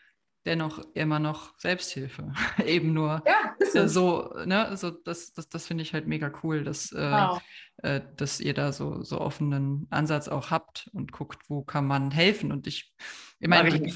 dennoch 0.44 0.82
immer 0.94 1.18
noch 1.18 1.58
Selbsthilfe. 1.58 2.32
Eben 2.64 2.92
nur 2.92 3.22
ja, 3.26 3.88
so, 3.88 4.34
ne, 4.44 4.76
so 4.76 4.90
das, 4.90 5.32
das, 5.32 5.48
das 5.48 5.66
finde 5.66 5.82
ich 5.82 5.92
halt 5.92 6.06
mega 6.06 6.32
cool, 6.42 6.64
dass, 6.64 6.92
äh, 6.92 7.10
wow. 7.10 7.42
äh, 7.78 8.00
dass 8.16 8.40
ihr 8.40 8.54
da 8.54 8.72
so, 8.72 9.02
so 9.02 9.20
offenen 9.20 9.86
Ansatz 9.90 10.28
auch 10.28 10.50
habt 10.50 10.88
und 10.92 11.12
guckt, 11.12 11.42
wo 11.48 11.62
kann 11.62 11.86
man 11.86 12.10
helfen. 12.10 12.52
Und 12.52 12.66
ich, 12.66 12.94
ich 13.40 13.48
meine, 13.48 13.92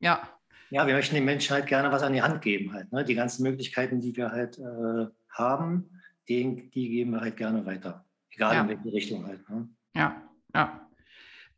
ja. 0.00 0.28
Ja, 0.70 0.86
wir 0.86 0.94
möchten 0.94 1.14
den 1.14 1.24
Menschen 1.24 1.54
halt 1.54 1.66
gerne 1.66 1.92
was 1.92 2.02
an 2.02 2.12
die 2.12 2.22
Hand 2.22 2.42
geben 2.42 2.72
halt. 2.72 2.90
Ne? 2.92 3.04
Die 3.04 3.14
ganzen 3.14 3.44
Möglichkeiten, 3.44 4.00
die 4.00 4.16
wir 4.16 4.32
halt 4.32 4.58
äh, 4.58 5.06
haben, 5.30 6.00
die, 6.28 6.70
die 6.70 6.88
geben 6.88 7.12
wir 7.12 7.20
halt 7.20 7.36
gerne 7.36 7.64
weiter. 7.64 8.04
Egal 8.30 8.54
ja. 8.54 8.62
in 8.62 8.68
welche 8.68 8.92
Richtung 8.92 9.26
halt. 9.26 9.48
Ne? 9.48 9.68
Ja, 9.94 10.22
ja. 10.54 10.85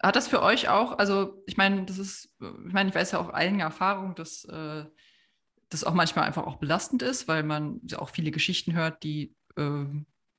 Hat 0.00 0.16
das 0.16 0.28
für 0.28 0.42
euch 0.42 0.68
auch, 0.68 0.98
also 0.98 1.42
ich 1.46 1.56
meine, 1.56 1.84
das 1.84 1.98
ist, 1.98 2.34
ich 2.40 2.72
meine, 2.72 2.88
ich 2.90 2.94
weiß 2.94 3.12
ja 3.12 3.18
auch 3.18 3.30
eigene 3.30 3.62
Erfahrung, 3.64 4.14
dass 4.14 4.44
äh, 4.44 4.84
das 5.70 5.84
auch 5.84 5.94
manchmal 5.94 6.24
einfach 6.24 6.46
auch 6.46 6.56
belastend 6.56 7.02
ist, 7.02 7.28
weil 7.28 7.42
man 7.42 7.80
auch 7.96 8.10
viele 8.10 8.30
Geschichten 8.30 8.74
hört, 8.74 9.02
die 9.02 9.34
äh, 9.56 9.84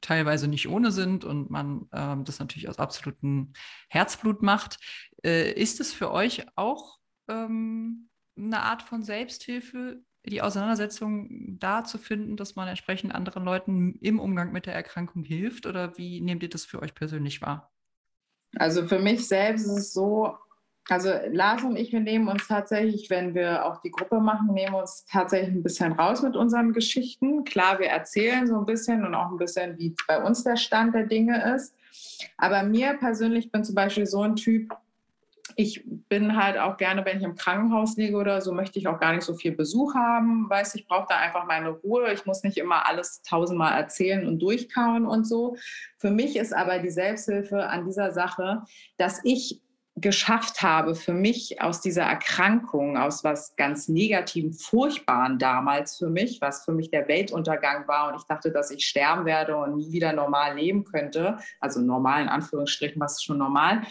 teilweise 0.01 0.47
nicht 0.47 0.69
ohne 0.69 0.91
sind 0.91 1.25
und 1.25 1.49
man 1.49 1.87
äh, 1.91 2.15
das 2.23 2.39
natürlich 2.39 2.69
aus 2.69 2.79
absolutem 2.79 3.53
Herzblut 3.89 4.41
macht. 4.41 4.77
Äh, 5.23 5.51
ist 5.51 5.79
es 5.79 5.93
für 5.93 6.11
euch 6.11 6.45
auch 6.55 6.99
ähm, 7.27 8.09
eine 8.37 8.61
Art 8.61 8.81
von 8.81 9.03
Selbsthilfe, 9.03 10.01
die 10.25 10.41
Auseinandersetzung 10.41 11.57
da 11.59 11.83
zu 11.83 11.97
finden, 11.97 12.37
dass 12.37 12.55
man 12.55 12.67
entsprechend 12.67 13.13
anderen 13.13 13.43
Leuten 13.43 13.95
im 14.01 14.19
Umgang 14.19 14.51
mit 14.51 14.65
der 14.65 14.73
Erkrankung 14.73 15.23
hilft? 15.23 15.65
Oder 15.65 15.97
wie 15.97 16.21
nehmt 16.21 16.43
ihr 16.43 16.49
das 16.49 16.65
für 16.65 16.81
euch 16.81 16.93
persönlich 16.95 17.41
wahr? 17.41 17.71
Also 18.55 18.87
für 18.87 18.99
mich 18.99 19.27
selbst 19.27 19.65
ist 19.65 19.77
es 19.77 19.93
so, 19.93 20.35
also 20.89 21.11
Lars 21.31 21.63
und 21.63 21.75
ich, 21.75 21.91
wir 21.91 21.99
nehmen 21.99 22.27
uns 22.27 22.47
tatsächlich, 22.47 23.09
wenn 23.09 23.35
wir 23.35 23.65
auch 23.65 23.81
die 23.81 23.91
Gruppe 23.91 24.19
machen, 24.19 24.53
nehmen 24.53 24.73
uns 24.73 25.05
tatsächlich 25.05 25.55
ein 25.55 25.63
bisschen 25.63 25.91
raus 25.91 26.23
mit 26.23 26.35
unseren 26.35 26.73
Geschichten. 26.73 27.43
Klar, 27.43 27.79
wir 27.79 27.87
erzählen 27.87 28.47
so 28.47 28.57
ein 28.57 28.65
bisschen 28.65 29.05
und 29.05 29.13
auch 29.13 29.31
ein 29.31 29.37
bisschen, 29.37 29.77
wie 29.77 29.95
bei 30.07 30.21
uns 30.21 30.43
der 30.43 30.57
Stand 30.57 30.95
der 30.95 31.05
Dinge 31.05 31.53
ist. 31.55 31.75
Aber 32.37 32.63
mir 32.63 32.95
persönlich 32.95 33.51
bin 33.51 33.63
zum 33.63 33.75
Beispiel 33.75 34.07
so 34.07 34.21
ein 34.21 34.35
Typ, 34.35 34.75
ich 35.55 35.83
bin 36.09 36.35
halt 36.35 36.57
auch 36.57 36.77
gerne, 36.77 37.05
wenn 37.05 37.17
ich 37.17 37.23
im 37.23 37.35
Krankenhaus 37.35 37.97
liege 37.97 38.17
oder 38.17 38.41
so, 38.41 38.53
möchte 38.53 38.79
ich 38.79 38.87
auch 38.87 38.99
gar 38.99 39.13
nicht 39.13 39.23
so 39.23 39.33
viel 39.33 39.51
Besuch 39.51 39.95
haben. 39.95 40.49
Weiß 40.49 40.75
ich 40.75 40.87
brauche 40.87 41.07
da 41.09 41.17
einfach 41.17 41.45
meine 41.45 41.69
Ruhe. 41.69 42.11
Ich 42.13 42.25
muss 42.25 42.43
nicht 42.43 42.57
immer 42.57 42.87
alles 42.87 43.21
tausendmal 43.21 43.73
erzählen 43.79 44.27
und 44.27 44.39
durchkauen 44.39 45.05
und 45.05 45.25
so. 45.25 45.55
Für 45.97 46.11
mich 46.11 46.35
ist 46.35 46.53
aber 46.53 46.79
die 46.79 46.89
Selbsthilfe 46.89 47.67
an 47.67 47.85
dieser 47.85 48.11
Sache, 48.11 48.63
dass 48.97 49.21
ich 49.23 49.61
geschafft 50.01 50.61
habe, 50.61 50.95
für 50.95 51.13
mich 51.13 51.61
aus 51.61 51.81
dieser 51.81 52.03
Erkrankung, 52.03 52.97
aus 52.97 53.23
was 53.23 53.55
ganz 53.55 53.87
Negativen, 53.87 54.53
Furchtbaren 54.53 55.39
damals 55.39 55.97
für 55.97 56.09
mich, 56.09 56.41
was 56.41 56.63
für 56.63 56.71
mich 56.71 56.89
der 56.89 57.07
Weltuntergang 57.07 57.87
war 57.87 58.09
und 58.09 58.15
ich 58.15 58.23
dachte, 58.23 58.51
dass 58.51 58.71
ich 58.71 58.85
sterben 58.85 59.25
werde 59.25 59.57
und 59.57 59.75
nie 59.75 59.91
wieder 59.91 60.13
normal 60.13 60.55
leben 60.55 60.83
könnte, 60.83 61.37
also 61.59 61.81
normal 61.81 62.21
in 62.23 62.29
Anführungsstrichen, 62.29 63.01
was 63.01 63.13
ist 63.13 63.25
schon 63.25 63.37
normal, 63.37 63.81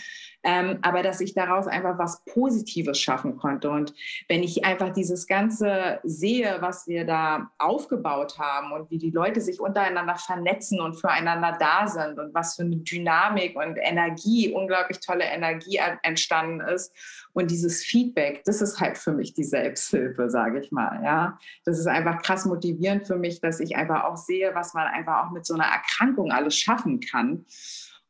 ähm, 0.45 0.79
aber 0.83 1.03
dass 1.03 1.21
ich 1.21 1.35
daraus 1.35 1.67
einfach 1.67 1.99
was 1.99 2.25
Positives 2.25 3.01
schaffen 3.01 3.37
konnte. 3.37 3.71
Und 3.71 3.95
wenn 4.29 4.43
ich 4.43 4.65
einfach 4.65 4.91
dieses 4.91 5.27
Ganze 5.27 6.01
sehe, 6.05 6.59
was 6.61 6.87
wir 6.87 7.05
da 7.05 7.51
aufgebaut 7.59 8.39
haben 8.39 8.73
und 8.73 8.91
wie 8.91 8.99
die 8.99 9.11
Leute 9.11 9.41
sich 9.41 9.61
untereinander 9.61 10.17
vernetzen 10.17 10.81
und 10.81 10.95
füreinander 10.95 11.57
da 11.59 11.89
sind 11.89 12.19
und 12.19 12.35
was 12.35 12.57
für 12.57 12.63
eine 12.63 12.77
Dynamik 12.77 13.57
und 13.57 13.79
Energie, 13.81 14.53
unglaublich 14.53 15.01
tolle 15.01 15.25
Energie 15.25 15.81
entstanden 16.03 16.61
ist. 16.61 16.95
Und 17.33 17.51
dieses 17.51 17.85
Feedback, 17.85 18.43
das 18.45 18.63
ist 18.63 18.81
halt 18.81 18.99
für 18.99 19.13
mich 19.13 19.35
die 19.35 19.45
Selbsthilfe, 19.45 20.31
sage 20.31 20.61
ich 20.61 20.73
mal. 20.73 21.03
Ja, 21.05 21.39
das 21.65 21.79
ist 21.79 21.87
einfach 21.87 22.23
krass 22.23 22.45
motivierend 22.47 23.07
für 23.07 23.17
mich, 23.17 23.41
dass 23.41 23.61
ich 23.61 23.77
einfach 23.77 24.05
auch 24.05 24.17
sehe, 24.17 24.55
was 24.55 24.75
man 24.75 24.87
einfach 24.87 25.27
auch 25.27 25.31
mit 25.31 25.47
so 25.47 25.55
einer 25.55 25.67
Erkrankung 25.67 26.33
alles 26.33 26.57
schaffen 26.57 27.01
kann. 27.01 27.45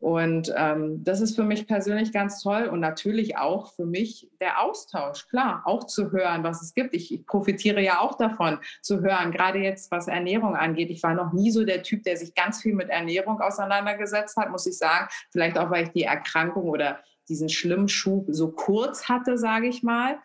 Und 0.00 0.52
ähm, 0.56 1.02
das 1.02 1.20
ist 1.20 1.34
für 1.34 1.42
mich 1.42 1.66
persönlich 1.66 2.12
ganz 2.12 2.40
toll 2.40 2.66
und 2.66 2.78
natürlich 2.78 3.36
auch 3.36 3.74
für 3.74 3.84
mich 3.84 4.30
der 4.40 4.62
Austausch, 4.62 5.26
klar, 5.26 5.62
auch 5.64 5.84
zu 5.84 6.12
hören, 6.12 6.44
was 6.44 6.62
es 6.62 6.72
gibt. 6.72 6.94
Ich, 6.94 7.12
ich, 7.12 7.26
profitiere 7.26 7.82
ja 7.82 7.98
auch 8.00 8.16
davon, 8.16 8.60
zu 8.80 9.00
hören, 9.00 9.32
gerade 9.32 9.58
jetzt, 9.58 9.90
was 9.90 10.06
Ernährung 10.06 10.54
angeht. 10.54 10.90
Ich 10.90 11.02
war 11.02 11.14
noch 11.14 11.32
nie 11.32 11.50
so 11.50 11.64
der 11.64 11.82
Typ, 11.82 12.04
der 12.04 12.16
sich 12.16 12.34
ganz 12.34 12.62
viel 12.62 12.74
mit 12.74 12.90
Ernährung 12.90 13.40
auseinandergesetzt 13.40 14.36
hat, 14.36 14.50
muss 14.50 14.66
ich 14.66 14.78
sagen. 14.78 15.08
Vielleicht 15.32 15.58
auch, 15.58 15.70
weil 15.70 15.84
ich 15.84 15.90
die 15.90 16.04
Erkrankung 16.04 16.68
oder 16.68 17.00
diesen 17.28 17.48
schlimmen 17.48 17.88
Schub 17.88 18.26
so 18.28 18.52
kurz 18.52 19.08
hatte, 19.08 19.36
sage 19.36 19.66
ich 19.66 19.82
mal. 19.82 20.18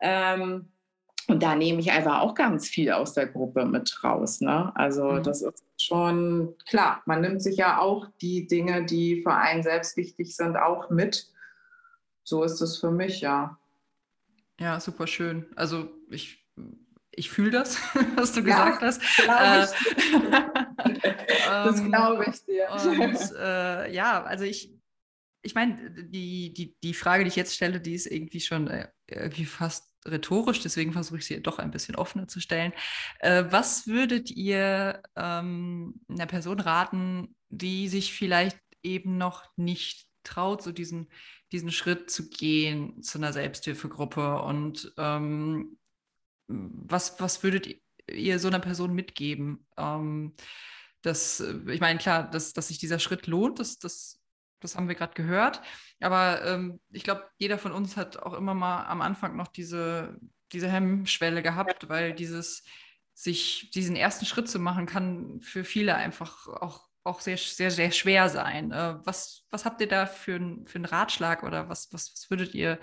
Ähm, 0.00 0.70
und 1.28 1.42
da 1.42 1.54
nehme 1.54 1.78
ich 1.78 1.92
einfach 1.92 2.20
auch 2.20 2.34
ganz 2.34 2.68
viel 2.68 2.90
aus 2.90 3.12
der 3.12 3.26
Gruppe 3.26 3.66
mit 3.66 4.02
raus. 4.02 4.40
Ne? 4.40 4.74
Also 4.74 5.12
mhm. 5.12 5.22
das 5.22 5.42
ist 5.42 5.62
schon 5.78 6.54
klar. 6.66 7.02
Man 7.04 7.20
nimmt 7.20 7.42
sich 7.42 7.58
ja 7.58 7.78
auch 7.78 8.06
die 8.22 8.46
Dinge, 8.46 8.86
die 8.86 9.20
für 9.22 9.34
einen 9.34 9.62
selbst 9.62 9.98
wichtig 9.98 10.34
sind, 10.34 10.56
auch 10.56 10.88
mit. 10.88 11.26
So 12.24 12.42
ist 12.44 12.62
es 12.62 12.78
für 12.78 12.90
mich, 12.90 13.20
ja. 13.20 13.58
Ja, 14.58 14.80
super 14.80 15.06
schön. 15.06 15.44
Also 15.54 15.90
ich, 16.08 16.48
ich 17.10 17.28
fühle 17.28 17.50
das, 17.50 17.76
was 18.16 18.32
du 18.32 18.40
ja, 18.40 18.70
gesagt 18.70 18.82
hast. 18.82 19.02
Äh, 19.18 19.66
das 21.46 21.84
glaube 21.84 22.24
ich 22.30 22.42
dir. 22.46 22.68
Und 22.70 23.32
äh, 23.38 23.92
ja, 23.92 24.24
also 24.24 24.44
ich, 24.44 24.74
ich 25.42 25.54
meine, 25.54 25.90
die, 25.90 26.54
die, 26.54 26.74
die 26.82 26.94
Frage, 26.94 27.24
die 27.24 27.28
ich 27.28 27.36
jetzt 27.36 27.54
stelle, 27.54 27.82
die 27.82 27.94
ist 27.94 28.06
irgendwie 28.06 28.40
schon 28.40 28.68
äh, 28.68 28.88
irgendwie 29.06 29.44
fast 29.44 29.88
rhetorisch, 30.06 30.60
deswegen 30.60 30.92
versuche 30.92 31.18
ich 31.18 31.26
sie 31.26 31.42
doch 31.42 31.58
ein 31.58 31.70
bisschen 31.70 31.96
offener 31.96 32.28
zu 32.28 32.40
stellen. 32.40 32.72
Äh, 33.20 33.44
was 33.50 33.86
würdet 33.86 34.30
ihr 34.30 35.02
ähm, 35.16 36.00
einer 36.08 36.26
Person 36.26 36.60
raten, 36.60 37.34
die 37.48 37.88
sich 37.88 38.12
vielleicht 38.12 38.58
eben 38.82 39.18
noch 39.18 39.44
nicht 39.56 40.06
traut, 40.24 40.62
so 40.62 40.72
diesen, 40.72 41.08
diesen 41.52 41.70
Schritt 41.70 42.10
zu 42.10 42.28
gehen 42.28 43.02
zu 43.02 43.18
einer 43.18 43.32
Selbsthilfegruppe? 43.32 44.42
Und 44.42 44.92
ähm, 44.96 45.78
was, 46.46 47.20
was 47.20 47.42
würdet 47.42 47.68
ihr 48.10 48.38
so 48.38 48.48
einer 48.48 48.60
Person 48.60 48.94
mitgeben? 48.94 49.66
Ähm, 49.76 50.34
dass, 51.02 51.40
ich 51.68 51.80
meine, 51.80 51.98
klar, 51.98 52.28
dass, 52.28 52.52
dass 52.52 52.68
sich 52.68 52.78
dieser 52.78 52.98
Schritt 52.98 53.26
lohnt, 53.26 53.60
das, 53.60 53.78
das, 53.78 54.17
das 54.60 54.76
haben 54.76 54.88
wir 54.88 54.94
gerade 54.94 55.14
gehört. 55.14 55.60
Aber 56.00 56.44
ähm, 56.44 56.80
ich 56.90 57.04
glaube, 57.04 57.24
jeder 57.38 57.58
von 57.58 57.72
uns 57.72 57.96
hat 57.96 58.16
auch 58.16 58.34
immer 58.34 58.54
mal 58.54 58.84
am 58.86 59.00
Anfang 59.00 59.36
noch 59.36 59.48
diese, 59.48 60.18
diese 60.52 60.68
Hemmschwelle 60.68 61.42
gehabt, 61.42 61.88
weil 61.88 62.12
dieses 62.12 62.64
sich 63.14 63.70
diesen 63.74 63.96
ersten 63.96 64.26
Schritt 64.26 64.48
zu 64.48 64.60
machen, 64.60 64.86
kann 64.86 65.40
für 65.40 65.64
viele 65.64 65.96
einfach 65.96 66.46
auch, 66.46 66.88
auch 67.02 67.20
sehr, 67.20 67.36
sehr, 67.36 67.72
sehr 67.72 67.90
schwer 67.90 68.28
sein. 68.28 68.70
Äh, 68.70 68.94
was, 69.04 69.44
was 69.50 69.64
habt 69.64 69.80
ihr 69.80 69.88
da 69.88 70.06
für, 70.06 70.36
ein, 70.36 70.66
für 70.66 70.76
einen 70.76 70.84
Ratschlag 70.84 71.42
oder 71.42 71.68
was, 71.68 71.92
was, 71.92 72.12
was 72.12 72.30
würdet 72.30 72.54
ihr 72.54 72.78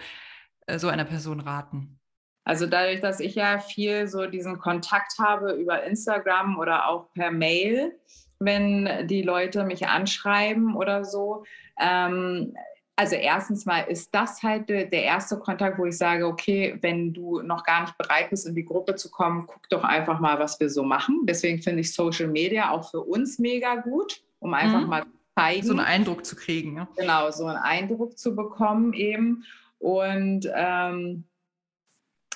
äh, 0.68 0.78
so 0.78 0.90
einer 0.90 1.06
Person 1.06 1.40
raten? 1.40 2.00
Also 2.44 2.68
dadurch, 2.68 3.02
dass 3.02 3.20
ich 3.20 3.36
ja 3.36 3.60
viel 3.60 4.08
so 4.08 4.28
diesen 4.28 4.60
Kontakt 4.60 5.14
habe 5.20 5.54
über 5.54 5.84
Instagram 5.84 6.60
oder 6.60 6.88
auch 6.88 7.12
per 7.14 7.32
Mail, 7.32 7.98
wenn 8.40 9.08
die 9.08 9.24
Leute 9.24 9.64
mich 9.64 9.88
anschreiben 9.88 10.76
oder 10.76 11.06
so, 11.06 11.44
ähm, 11.80 12.56
also 12.98 13.16
erstens 13.16 13.66
mal 13.66 13.82
ist 13.82 14.14
das 14.16 14.42
halt 14.42 14.70
der 14.70 14.94
erste 14.94 15.38
Kontakt, 15.38 15.78
wo 15.78 15.86
ich 15.86 15.98
sage, 15.98 16.26
okay, 16.26 16.78
wenn 16.82 17.14
du 17.14 17.42
noch 17.42 17.64
gar 17.64 17.82
nicht 17.82 17.98
bereit 17.98 18.30
bist, 18.30 18.48
in 18.48 18.56
die 18.56 18.64
Gruppe 18.64 18.96
zu 18.96 19.12
kommen, 19.12 19.46
guck 19.48 19.68
doch 19.70 19.84
einfach 19.84 20.20
mal, 20.22 20.40
was 20.40 20.60
wir 20.62 20.70
so 20.70 20.84
machen. 20.84 21.22
Deswegen 21.24 21.62
finde 21.62 21.82
ich 21.82 21.94
Social 21.94 22.28
Media 22.28 22.72
auch 22.72 22.90
für 22.90 23.02
uns 23.02 23.38
mega 23.38 23.76
gut, 23.76 24.22
um 24.40 24.54
einfach 24.54 24.82
mhm. 24.82 24.88
mal 24.88 25.04
zu 25.04 25.10
zeigen. 25.36 25.68
So 25.68 25.74
einen 25.74 25.82
Eindruck 25.82 26.26
zu 26.26 26.38
kriegen. 26.38 26.78
Ja. 26.78 26.88
Genau, 26.96 27.32
so 27.32 27.46
einen 27.46 27.58
Eindruck 27.58 28.18
zu 28.18 28.34
bekommen 28.34 28.94
eben. 28.94 29.44
Und 29.80 30.50
ähm, 30.56 31.26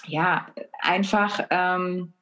ja, 0.07 0.47
einfach... 0.81 1.39
Ähm, 1.49 2.13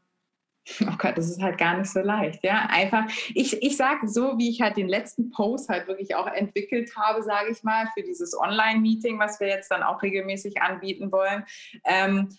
Oh 0.81 0.95
Gott, 0.97 1.17
das 1.17 1.29
ist 1.29 1.41
halt 1.41 1.57
gar 1.57 1.77
nicht 1.77 1.89
so 1.89 1.99
leicht. 1.99 2.43
Ja, 2.43 2.67
einfach, 2.69 3.05
ich, 3.33 3.61
ich 3.61 3.77
sage 3.77 4.07
so, 4.07 4.37
wie 4.37 4.49
ich 4.49 4.61
halt 4.61 4.77
den 4.77 4.87
letzten 4.87 5.29
Post 5.29 5.69
halt 5.69 5.87
wirklich 5.87 6.15
auch 6.15 6.27
entwickelt 6.27 6.95
habe, 6.95 7.23
sage 7.23 7.51
ich 7.51 7.63
mal, 7.63 7.87
für 7.93 8.03
dieses 8.03 8.37
Online-Meeting, 8.37 9.19
was 9.19 9.39
wir 9.39 9.47
jetzt 9.47 9.71
dann 9.71 9.83
auch 9.83 10.01
regelmäßig 10.01 10.61
anbieten 10.61 11.11
wollen. 11.11 11.45
Ähm, 11.85 12.29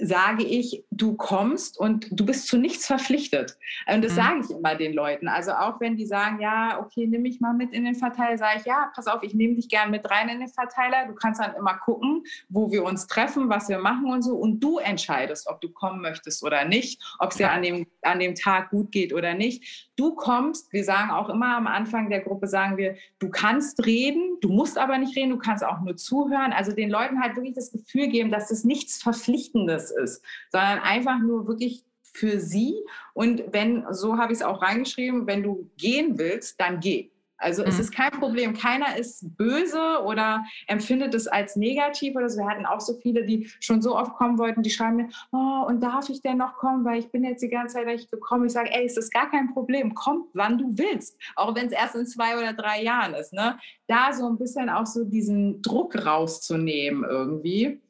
sage 0.00 0.42
ich, 0.44 0.84
du 0.90 1.14
kommst 1.14 1.78
und 1.78 2.08
du 2.10 2.24
bist 2.24 2.46
zu 2.46 2.56
nichts 2.56 2.86
verpflichtet. 2.86 3.58
Und 3.92 4.02
das 4.02 4.12
mhm. 4.12 4.16
sage 4.16 4.40
ich 4.44 4.50
immer 4.50 4.74
den 4.74 4.94
Leuten. 4.94 5.28
Also 5.28 5.52
auch 5.52 5.80
wenn 5.80 5.96
die 5.96 6.06
sagen, 6.06 6.40
ja, 6.40 6.80
okay, 6.80 7.06
nimm 7.06 7.22
mich 7.22 7.40
mal 7.40 7.52
mit 7.52 7.72
in 7.72 7.84
den 7.84 7.94
Verteiler, 7.94 8.38
sage 8.38 8.60
ich, 8.60 8.64
ja, 8.64 8.90
pass 8.94 9.06
auf, 9.06 9.22
ich 9.22 9.34
nehme 9.34 9.54
dich 9.54 9.68
gern 9.68 9.90
mit 9.90 10.10
rein 10.10 10.28
in 10.30 10.40
den 10.40 10.48
Verteiler. 10.48 11.06
Du 11.06 11.14
kannst 11.14 11.40
dann 11.40 11.54
immer 11.54 11.74
gucken, 11.74 12.24
wo 12.48 12.70
wir 12.70 12.84
uns 12.84 13.06
treffen, 13.06 13.50
was 13.50 13.68
wir 13.68 13.78
machen 13.78 14.06
und 14.10 14.22
so. 14.22 14.34
Und 14.34 14.60
du 14.60 14.78
entscheidest, 14.78 15.46
ob 15.46 15.60
du 15.60 15.70
kommen 15.70 16.00
möchtest 16.00 16.42
oder 16.42 16.64
nicht, 16.64 17.02
ob 17.18 17.32
es 17.32 17.36
dir 17.36 17.50
an 17.50 17.62
dem, 17.62 17.86
an 18.00 18.18
dem 18.18 18.34
Tag 18.34 18.70
gut 18.70 18.92
geht 18.92 19.12
oder 19.12 19.34
nicht. 19.34 19.90
Du 19.96 20.14
kommst, 20.14 20.72
wir 20.72 20.84
sagen 20.84 21.10
auch 21.10 21.28
immer 21.28 21.54
am 21.54 21.66
Anfang 21.66 22.08
der 22.08 22.20
Gruppe, 22.20 22.46
sagen 22.46 22.78
wir, 22.78 22.96
du 23.18 23.28
kannst 23.28 23.84
reden, 23.84 24.38
du 24.40 24.48
musst 24.48 24.78
aber 24.78 24.96
nicht 24.96 25.14
reden, 25.16 25.30
du 25.30 25.38
kannst 25.38 25.62
auch 25.62 25.80
nur 25.80 25.96
zuhören. 25.96 26.52
Also 26.52 26.72
den 26.72 26.88
Leuten 26.88 27.20
halt 27.20 27.36
wirklich 27.36 27.54
das 27.54 27.70
Gefühl 27.70 28.08
geben, 28.08 28.30
dass 28.30 28.50
es 28.50 28.64
nichts 28.64 29.02
Verpflichtendes 29.02 29.81
ist, 29.90 30.22
sondern 30.50 30.78
einfach 30.80 31.18
nur 31.18 31.46
wirklich 31.46 31.84
für 32.12 32.38
sie. 32.40 32.74
Und 33.14 33.42
wenn, 33.52 33.84
so 33.90 34.18
habe 34.18 34.32
ich 34.32 34.38
es 34.38 34.44
auch 34.44 34.62
reingeschrieben, 34.62 35.26
wenn 35.26 35.42
du 35.42 35.70
gehen 35.76 36.18
willst, 36.18 36.60
dann 36.60 36.80
geh. 36.80 37.12
Also 37.42 37.62
mhm. 37.62 37.68
es 37.68 37.78
ist 37.78 37.92
kein 37.92 38.12
Problem. 38.12 38.54
Keiner 38.54 38.96
ist 38.96 39.36
böse 39.36 40.00
oder 40.04 40.44
empfindet 40.68 41.14
es 41.14 41.26
als 41.26 41.56
negativ 41.56 42.14
oder 42.14 42.28
so. 42.28 42.38
Wir 42.38 42.48
hatten 42.48 42.66
auch 42.66 42.80
so 42.80 42.94
viele, 42.94 43.26
die 43.26 43.50
schon 43.60 43.82
so 43.82 43.96
oft 43.96 44.14
kommen 44.14 44.38
wollten, 44.38 44.62
die 44.62 44.70
schreiben 44.70 44.96
mir, 44.96 45.08
oh, 45.32 45.66
und 45.66 45.82
darf 45.82 46.08
ich 46.08 46.22
denn 46.22 46.38
noch 46.38 46.54
kommen, 46.54 46.84
weil 46.84 47.00
ich 47.00 47.10
bin 47.10 47.24
jetzt 47.24 47.42
die 47.42 47.48
ganze 47.48 47.74
Zeit 47.74 47.86
nicht 47.86 48.10
gekommen. 48.10 48.46
Ich 48.46 48.52
sage, 48.52 48.70
ey, 48.72 48.86
es 48.86 48.96
ist 48.96 49.12
gar 49.12 49.30
kein 49.30 49.52
Problem. 49.52 49.94
Komm, 49.94 50.26
wann 50.34 50.58
du 50.58 50.78
willst. 50.78 51.18
Auch 51.34 51.54
wenn 51.54 51.66
es 51.66 51.72
erst 51.72 51.96
in 51.96 52.06
zwei 52.06 52.38
oder 52.38 52.52
drei 52.52 52.82
Jahren 52.82 53.14
ist. 53.14 53.32
Ne? 53.32 53.58
Da 53.88 54.12
so 54.12 54.28
ein 54.28 54.38
bisschen 54.38 54.70
auch 54.70 54.86
so 54.86 55.04
diesen 55.04 55.60
Druck 55.62 56.06
rauszunehmen 56.06 57.04
irgendwie. 57.04 57.80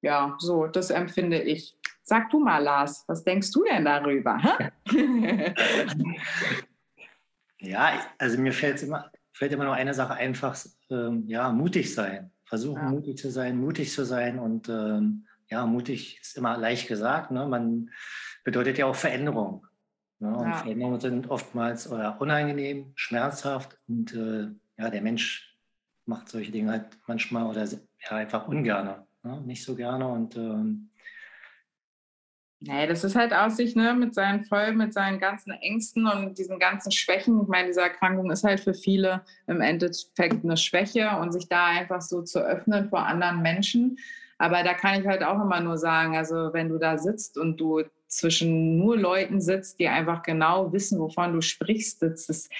Ja, 0.00 0.36
so, 0.38 0.66
das 0.66 0.90
empfinde 0.90 1.42
ich. 1.42 1.76
Sag 2.02 2.30
du 2.30 2.38
mal, 2.38 2.62
Lars, 2.62 3.04
was 3.06 3.22
denkst 3.24 3.50
du 3.52 3.64
denn 3.64 3.84
darüber? 3.84 4.40
Ja, 7.60 7.92
also 8.18 8.38
mir 8.38 8.52
fällt 8.52 8.82
immer, 8.82 9.10
fällt 9.32 9.52
immer 9.52 9.64
nur 9.64 9.74
eine 9.74 9.94
Sache 9.94 10.14
einfach, 10.14 10.56
ähm, 10.90 11.24
ja, 11.26 11.50
mutig 11.50 11.92
sein. 11.94 12.30
Versuchen, 12.44 12.82
ja. 12.82 12.88
mutig 12.88 13.18
zu 13.18 13.30
sein, 13.30 13.58
mutig 13.58 13.92
zu 13.92 14.04
sein. 14.04 14.38
Und 14.38 14.68
ähm, 14.68 15.26
ja, 15.48 15.66
mutig 15.66 16.18
ist 16.20 16.36
immer 16.36 16.56
leicht 16.56 16.88
gesagt. 16.88 17.30
Ne? 17.30 17.46
Man 17.46 17.90
bedeutet 18.44 18.78
ja 18.78 18.86
auch 18.86 18.94
Veränderung. 18.94 19.66
Ne? 20.18 20.34
Und 20.34 20.46
ja. 20.46 20.54
Veränderungen 20.54 21.00
sind 21.00 21.28
oftmals 21.28 21.90
oder 21.90 22.20
unangenehm, 22.20 22.92
schmerzhaft. 22.94 23.78
Und 23.88 24.14
äh, 24.14 24.48
ja, 24.78 24.90
der 24.90 25.02
Mensch 25.02 25.56
macht 26.06 26.28
solche 26.28 26.52
Dinge 26.52 26.70
halt 26.70 26.86
manchmal 27.06 27.46
oder 27.46 27.64
ja, 27.64 28.16
einfach 28.16 28.48
ungerne. 28.48 29.06
Ne? 29.28 29.42
Nicht 29.42 29.62
so 29.64 29.74
gerne. 29.74 30.08
Und 30.08 30.36
ähm, 30.36 30.88
Nee, 32.60 32.88
das 32.88 33.04
ist 33.04 33.14
halt 33.14 33.32
aus 33.32 33.56
sich, 33.56 33.76
ne, 33.76 33.94
mit 33.94 34.14
seinen 34.14 34.44
voll, 34.44 34.72
mit 34.72 34.92
seinen 34.92 35.20
ganzen 35.20 35.52
Ängsten 35.52 36.08
und 36.08 36.38
diesen 36.38 36.58
ganzen 36.58 36.90
Schwächen. 36.90 37.42
Ich 37.42 37.46
meine, 37.46 37.68
diese 37.68 37.82
Erkrankung 37.82 38.32
ist 38.32 38.42
halt 38.42 38.58
für 38.58 38.74
viele 38.74 39.24
im 39.46 39.60
Endeffekt 39.60 40.42
eine 40.42 40.56
Schwäche 40.56 41.08
und 41.20 41.30
sich 41.30 41.48
da 41.48 41.66
einfach 41.66 42.02
so 42.02 42.22
zu 42.22 42.40
öffnen 42.40 42.88
vor 42.88 43.06
anderen 43.06 43.42
Menschen. 43.42 43.96
Aber 44.38 44.64
da 44.64 44.74
kann 44.74 45.00
ich 45.00 45.06
halt 45.06 45.22
auch 45.22 45.40
immer 45.40 45.60
nur 45.60 45.78
sagen, 45.78 46.16
also 46.16 46.52
wenn 46.52 46.68
du 46.68 46.78
da 46.78 46.98
sitzt 46.98 47.38
und 47.38 47.58
du 47.58 47.84
zwischen 48.08 48.78
nur 48.78 48.96
Leuten 48.96 49.40
sitzt, 49.40 49.78
die 49.78 49.88
einfach 49.88 50.22
genau 50.22 50.72
wissen, 50.72 50.98
wovon 50.98 51.32
du 51.34 51.40
sprichst, 51.40 52.02
das 52.02 52.28
ist, 52.28 52.50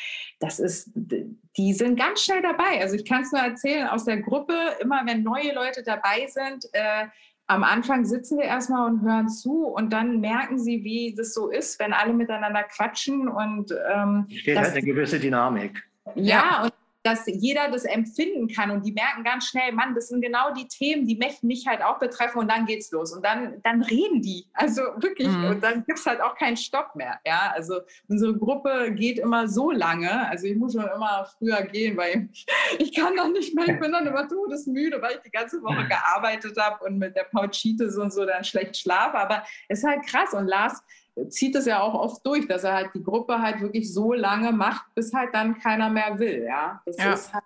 das 0.41 0.61
ist 0.61 0.91
die 0.95 1.73
sind 1.75 1.99
ganz 1.99 2.23
schnell 2.23 2.43
dabei. 2.43 2.81
Also 2.81 2.95
ich 2.95 3.05
kann 3.05 3.23
es 3.23 3.33
nur 3.33 3.41
erzählen 3.41 3.89
aus 3.89 4.05
der 4.05 4.19
Gruppe, 4.19 4.55
immer 4.81 5.03
wenn 5.07 5.23
neue 5.23 5.53
Leute 5.55 5.83
dabei 5.83 6.27
sind, 6.29 6.67
äh, 6.73 7.07
am 7.49 7.65
Anfang 7.65 8.05
sitzen 8.05 8.39
wir 8.39 8.45
erstmal 8.45 8.91
und 8.91 9.01
hören 9.03 9.29
zu 9.29 9.65
und 9.65 9.91
dann 9.91 10.21
merken 10.21 10.59
sie, 10.59 10.85
wie 10.85 11.15
das 11.17 11.33
so 11.33 11.49
ist, 11.49 11.81
wenn 11.81 11.95
alle 11.95 12.13
miteinander 12.13 12.63
quatschen 12.65 13.27
und 13.27 13.73
ähm, 13.91 14.27
steht 14.31 14.59
halt 14.59 14.73
eine 14.73 14.83
gewisse 14.83 15.19
Dynamik. 15.19 15.83
Ja, 16.15 16.25
ja, 16.25 16.63
und 16.65 16.73
dass 17.03 17.27
jeder 17.27 17.71
das 17.71 17.85
empfinden 17.85 18.49
kann 18.49 18.71
und 18.71 18.85
die 18.85 18.93
merken 18.93 19.25
ganz 19.25 19.47
schnell, 19.47 19.73
Mann, 19.73 19.95
das 19.95 20.09
sind 20.09 20.21
genau 20.21 20.53
die 20.53 20.67
Themen, 20.67 21.07
die 21.07 21.19
mich 21.43 21.67
halt 21.67 21.83
auch 21.83 21.99
betreffen 21.99 22.39
und 22.39 22.51
dann 22.51 22.67
geht's 22.67 22.91
los. 22.91 23.13
Und 23.13 23.25
dann, 23.25 23.63
dann 23.63 23.83
reden 23.83 24.21
die, 24.21 24.47
also 24.53 24.83
wirklich. 24.97 25.29
Mhm. 25.29 25.45
und 25.47 25.63
dann 25.63 25.85
gibt 25.85 25.99
es 25.99 26.07
halt 26.07 26.21
auch 26.21 26.35
keinen 26.35 26.57
Stopp 26.57 26.95
mehr, 26.95 27.21
ja, 27.25 27.53
also 27.55 27.81
unsere 28.09 28.37
Gruppe 28.37 28.93
geht 28.95 29.19
immer 29.19 29.49
so 29.49 29.71
lange, 29.71 30.29
also 30.29 30.47
ich 30.47 30.57
muss 30.57 30.73
schon 30.73 30.89
immer 30.95 31.27
früher 31.39 31.63
gehen, 31.63 31.97
weil 31.97 32.29
ich 32.79 32.95
kann 32.95 33.17
dann 33.17 33.33
nicht 33.33 33.55
mehr, 33.55 33.69
ich 33.69 33.81
bin 33.81 33.93
dann 33.93 34.07
immer 34.07 34.29
todesmüde, 34.29 35.01
weil 35.01 35.17
ich 35.17 35.23
die 35.23 35.31
ganze 35.31 35.63
Woche 35.63 35.87
gearbeitet 35.87 36.57
habe 36.59 36.85
und 36.85 36.99
mit 36.99 37.17
der 37.17 37.25
Pauchitis 37.25 37.97
und 37.97 38.13
so 38.13 38.25
dann 38.25 38.45
schlecht 38.45 38.77
schlafe, 38.77 39.19
aber 39.19 39.45
es 39.69 39.81
ist 39.81 39.85
halt 39.85 40.07
krass. 40.07 40.35
Und 40.35 40.47
Lars 40.47 40.83
zieht 41.29 41.55
es 41.57 41.67
ja 41.67 41.81
auch 41.81 41.95
oft 41.95 42.25
durch, 42.27 42.47
dass 42.47 42.65
er 42.65 42.75
halt 42.75 42.91
die 42.95 43.03
Gruppe 43.03 43.41
halt 43.41 43.61
wirklich 43.61 43.93
so 43.93 44.13
lange 44.13 44.53
macht, 44.53 44.95
bis 44.95 45.13
halt 45.13 45.35
dann 45.35 45.59
keiner 45.59 45.91
mehr 45.91 46.19
will. 46.19 46.45
Ja, 46.45 46.81
das 46.85 46.97
ja. 46.97 47.05
Halt 47.33 47.45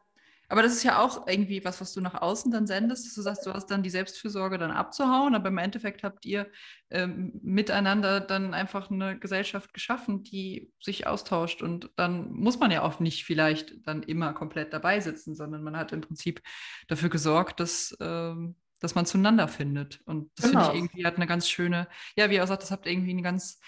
aber 0.53 0.63
das 0.63 0.75
ist 0.75 0.83
ja 0.83 0.99
auch 0.99 1.27
irgendwie 1.27 1.65
was, 1.65 1.81
was 1.81 1.95
du 1.95 2.03
nach 2.03 2.21
außen 2.21 2.53
dann 2.53 2.67
sendest, 2.67 3.07
dass 3.07 3.15
du 3.15 3.23
sagst, 3.23 3.47
du 3.47 3.55
hast 3.55 3.71
dann 3.71 3.83
die 3.83 3.89
Selbstfürsorge 3.89 4.59
dann 4.59 4.71
abzuhauen, 4.71 5.35
aber 5.35 5.49
im 5.49 5.57
Endeffekt 5.57 6.03
habt 6.03 6.27
ihr 6.27 6.47
ähm, 6.91 7.41
miteinander 7.43 8.21
dann 8.21 8.53
einfach 8.53 8.91
eine 8.91 9.19
Gesellschaft 9.19 9.73
geschaffen, 9.73 10.25
die 10.25 10.71
sich 10.79 11.07
austauscht 11.07 11.63
und 11.63 11.89
dann 11.97 12.31
muss 12.35 12.59
man 12.59 12.71
ja 12.71 12.83
auch 12.83 13.01
nicht 13.01 13.25
vielleicht 13.25 13.89
dann 13.89 14.03
immer 14.03 14.35
komplett 14.35 14.75
dabei 14.75 15.01
sitzen, 15.01 15.35
sondern 15.35 15.63
man 15.63 15.75
hat 15.75 15.93
im 15.93 16.03
Prinzip 16.03 16.43
dafür 16.87 17.09
gesorgt, 17.09 17.59
dass 17.59 17.97
ähm, 17.99 18.57
dass 18.83 18.95
man 18.95 19.07
zueinander 19.07 19.49
findet. 19.49 20.01
Und 20.05 20.31
das 20.37 20.51
genau. 20.51 20.65
finde 20.65 20.77
ich 20.77 20.83
irgendwie 20.83 21.07
hat 21.07 21.17
eine 21.17 21.27
ganz 21.27 21.49
schöne, 21.49 21.89
ja, 22.17 22.29
wie 22.31 22.37
er 22.37 22.45
auch 22.45 22.49
sagt, 22.49 22.63
das 22.63 22.71
habt 22.71 22.87
irgendwie 22.87 23.13
eine 23.13 23.23
ganz 23.23 23.61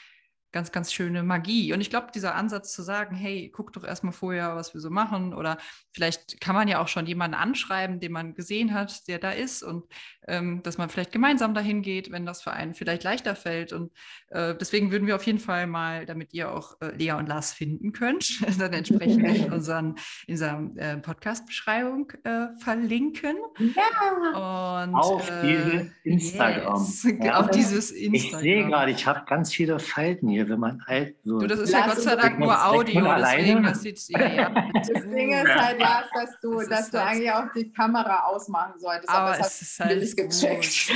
ganz, 0.54 0.70
ganz 0.70 0.92
schöne 0.92 1.24
Magie. 1.24 1.72
Und 1.72 1.80
ich 1.80 1.90
glaube, 1.90 2.06
dieser 2.14 2.36
Ansatz 2.36 2.72
zu 2.72 2.82
sagen, 2.82 3.16
hey, 3.16 3.50
guck 3.52 3.72
doch 3.72 3.82
erstmal 3.82 4.12
vorher, 4.12 4.54
was 4.54 4.72
wir 4.72 4.80
so 4.80 4.88
machen. 4.88 5.34
Oder 5.34 5.58
vielleicht 5.92 6.40
kann 6.40 6.54
man 6.54 6.68
ja 6.68 6.80
auch 6.80 6.86
schon 6.86 7.06
jemanden 7.06 7.34
anschreiben, 7.34 7.98
den 7.98 8.12
man 8.12 8.34
gesehen 8.34 8.72
hat, 8.72 9.06
der 9.08 9.18
da 9.18 9.32
ist. 9.32 9.64
Und 9.64 9.84
ähm, 10.28 10.62
dass 10.62 10.78
man 10.78 10.88
vielleicht 10.88 11.10
gemeinsam 11.10 11.54
dahin 11.54 11.82
geht, 11.82 12.12
wenn 12.12 12.24
das 12.24 12.40
für 12.40 12.52
einen 12.52 12.74
vielleicht 12.74 13.02
leichter 13.02 13.34
fällt. 13.34 13.72
Und 13.72 13.92
äh, 14.28 14.54
deswegen 14.54 14.92
würden 14.92 15.08
wir 15.08 15.16
auf 15.16 15.26
jeden 15.26 15.40
Fall 15.40 15.66
mal, 15.66 16.06
damit 16.06 16.32
ihr 16.32 16.52
auch 16.52 16.80
äh, 16.80 16.94
Lea 16.96 17.12
und 17.12 17.28
Lars 17.28 17.52
finden 17.52 17.92
könnt, 17.92 18.40
dann 18.60 18.72
entsprechend 18.72 19.24
in, 19.24 19.52
unseren, 19.52 19.96
in 20.28 20.34
unserer 20.34 20.70
äh, 20.76 20.96
Podcast-Beschreibung 20.98 22.12
äh, 22.22 22.46
verlinken. 22.58 23.36
Ja. 23.58 24.84
Und, 24.84 24.94
auf 24.94 25.28
äh, 25.28 25.42
dieses 25.42 25.90
Instagram. 26.04 26.80
Yes, 26.80 27.08
ja. 27.20 27.40
Auf 27.40 27.50
dieses 27.50 27.90
Instagram. 27.90 28.14
Ich 28.14 28.36
sehe 28.36 28.66
gerade, 28.66 28.92
ich 28.92 29.06
habe 29.06 29.24
ganz 29.26 29.52
viele 29.52 29.80
Falten 29.80 30.28
hier 30.28 30.43
wenn 30.48 30.60
man 30.60 30.82
alt 30.86 31.16
wird. 31.24 31.42
Du, 31.42 31.46
das 31.46 31.60
ist 31.60 31.72
ja 31.72 31.86
Gott 31.86 32.00
sei 32.00 32.16
Dank 32.16 32.38
nur 32.38 32.66
Audio, 32.66 33.14
deswegen 33.16 33.62
das 33.62 33.80
sieht 33.80 34.08
ja, 34.08 34.26
ja. 34.26 34.50
Das 34.74 35.02
Ding 35.08 35.32
ist 35.32 35.54
halt, 35.54 35.80
Lars, 35.80 36.06
dass 36.14 36.40
du, 36.40 36.58
das 36.58 36.68
dass 36.68 36.90
du 36.90 36.98
halt 36.98 37.16
eigentlich 37.16 37.32
auch 37.32 37.52
die 37.54 37.72
Kamera 37.72 38.24
ausmachen 38.24 38.78
solltest. 38.78 39.08
Aber, 39.08 39.34
aber 39.34 39.40
es 39.40 39.62
ist 39.62 39.80
halt 39.80 40.00
nicht 40.00 40.16
gecheckt. 40.16 40.92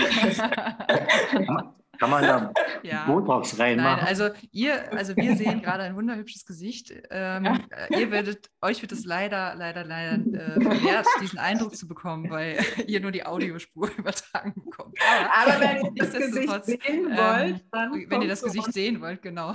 Kann 1.99 2.11
man 2.11 2.23
da 2.23 2.53
ja. 2.83 3.05
Botox 3.07 3.59
reinmachen? 3.59 3.99
Nein, 3.99 4.07
also 4.07 4.31
ihr, 4.53 4.93
also 4.93 5.17
wir 5.17 5.37
sehen 5.37 5.63
gerade 5.63 5.83
ein 5.83 5.97
wunderhübsches 5.97 6.47
Gesicht. 6.47 6.93
Ähm, 7.11 7.45
ja. 7.45 7.61
Äh, 7.71 8.01
ihr 8.01 8.11
werdet, 8.11 8.51
euch 8.63 8.83
wird 8.83 8.93
es 8.93 9.05
leider, 9.05 9.55
leider, 9.57 9.85
leider 9.85 10.15
äh, 10.15 10.61
verwehrt, 10.61 11.07
diesen 11.21 11.39
Eindruck 11.39 11.77
zu 11.77 11.89
bekommen, 11.89 12.31
weil 12.31 12.59
ihr 12.87 13.01
nur 13.01 13.11
die 13.11 13.27
Audiospur 13.27 13.91
übertragen 13.99 14.55
bekommt. 14.55 14.97
Aber, 15.35 15.55
Aber 15.55 15.61
wenn 15.61 15.95
ihr 15.95 16.05
das 16.05 16.13
Gesicht 16.13 16.65
sehen 16.65 17.07
wollt, 17.11 17.57
ähm, 17.57 17.61
dann 17.73 17.93
wenn 18.09 18.23
ihr 18.23 18.29
das 18.29 18.43
Gesicht 18.43 18.73
sehen 18.73 19.01
wollt, 19.01 19.23
genau, 19.23 19.55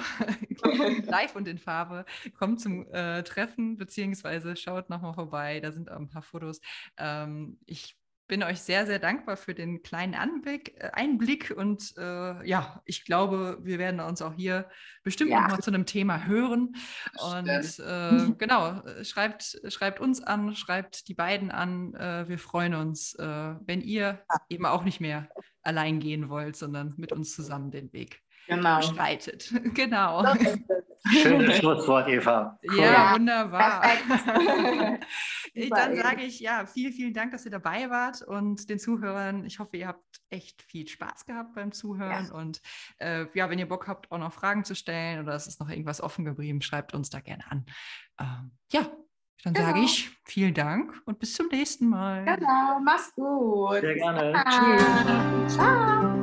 live 1.06 1.36
und 1.36 1.47
in 1.47 1.58
Farbe, 1.58 2.06
kommt 2.38 2.60
zum 2.60 2.86
äh, 2.91 3.23
Treffen 3.23 3.77
beziehungsweise 3.77 4.56
schaut 4.56 4.89
nochmal 4.89 5.13
vorbei. 5.13 5.60
Da 5.62 5.71
sind 5.71 5.89
auch 5.89 5.97
ein 5.97 6.10
paar 6.10 6.21
Fotos. 6.21 6.60
Ähm, 6.97 7.58
ich 7.65 7.95
bin 8.27 8.43
euch 8.43 8.62
sehr, 8.62 8.86
sehr 8.86 8.99
dankbar 8.99 9.38
für 9.38 9.53
den 9.53 9.83
kleinen 9.83 10.15
Anblick, 10.15 10.75
äh, 10.79 10.89
Einblick 10.93 11.53
und 11.55 11.93
äh, 11.97 12.47
ja, 12.47 12.81
ich 12.86 13.05
glaube, 13.05 13.59
wir 13.62 13.79
werden 13.79 13.99
uns 13.99 14.21
auch 14.21 14.33
hier 14.33 14.69
bestimmt 15.03 15.31
ja. 15.31 15.41
noch 15.41 15.49
mal 15.49 15.59
zu 15.59 15.71
einem 15.71 15.86
Thema 15.86 16.25
hören. 16.25 16.75
Und 17.21 17.47
äh, 17.47 18.31
genau, 18.38 18.81
schreibt, 19.03 19.59
schreibt 19.67 19.99
uns 19.99 20.21
an, 20.21 20.55
schreibt 20.55 21.07
die 21.07 21.13
beiden 21.13 21.51
an. 21.51 21.93
Äh, 21.95 22.27
wir 22.27 22.39
freuen 22.39 22.75
uns, 22.75 23.13
äh, 23.15 23.25
wenn 23.25 23.81
ihr 23.81 24.23
eben 24.49 24.65
auch 24.65 24.83
nicht 24.83 25.01
mehr 25.01 25.29
allein 25.62 25.99
gehen 25.99 26.29
wollt, 26.29 26.55
sondern 26.55 26.93
mit 26.97 27.12
uns 27.12 27.36
zusammen 27.36 27.71
den 27.71 27.91
Weg 27.93 28.21
genau. 28.47 28.77
bestreitet. 28.77 29.51
genau. 29.73 30.23
Schönes 31.11 31.57
Schlusswort, 31.59 32.07
Eva. 32.07 32.57
Cool. 32.69 32.79
Ja, 32.79 33.13
wunderbar. 33.13 33.83
Dann 35.69 35.95
sage 35.95 36.23
ich 36.23 36.39
ja, 36.39 36.65
vielen, 36.65 36.93
vielen 36.93 37.13
Dank, 37.13 37.31
dass 37.31 37.45
ihr 37.45 37.51
dabei 37.51 37.89
wart 37.89 38.21
und 38.21 38.69
den 38.69 38.79
Zuhörern. 38.79 39.45
Ich 39.45 39.59
hoffe, 39.59 39.77
ihr 39.77 39.87
habt 39.87 40.21
echt 40.29 40.61
viel 40.61 40.87
Spaß 40.87 41.25
gehabt 41.25 41.55
beim 41.55 41.71
Zuhören. 41.71 42.27
Ja. 42.27 42.33
Und 42.33 42.61
äh, 42.99 43.25
ja, 43.33 43.49
wenn 43.49 43.59
ihr 43.59 43.67
Bock 43.67 43.87
habt, 43.87 44.11
auch 44.11 44.17
noch 44.17 44.33
Fragen 44.33 44.63
zu 44.63 44.75
stellen 44.75 45.19
oder 45.19 45.33
es 45.35 45.47
ist 45.47 45.59
noch 45.59 45.69
irgendwas 45.69 46.01
offen 46.01 46.25
geblieben, 46.25 46.61
schreibt 46.61 46.93
uns 46.93 47.09
da 47.09 47.19
gerne 47.19 47.43
an. 47.49 47.65
Ähm, 48.19 48.51
ja, 48.71 48.87
dann 49.43 49.53
genau. 49.53 49.67
sage 49.67 49.79
ich 49.81 50.09
vielen 50.23 50.53
Dank 50.53 51.01
und 51.05 51.19
bis 51.19 51.33
zum 51.33 51.47
nächsten 51.47 51.89
Mal. 51.89 52.23
Genau, 52.23 52.79
mach's 52.81 53.13
gut. 53.13 53.81
Sehr 53.81 53.95
gerne. 53.95 54.43
Tschüss. 54.49 55.55
Ciao. 55.55 56.22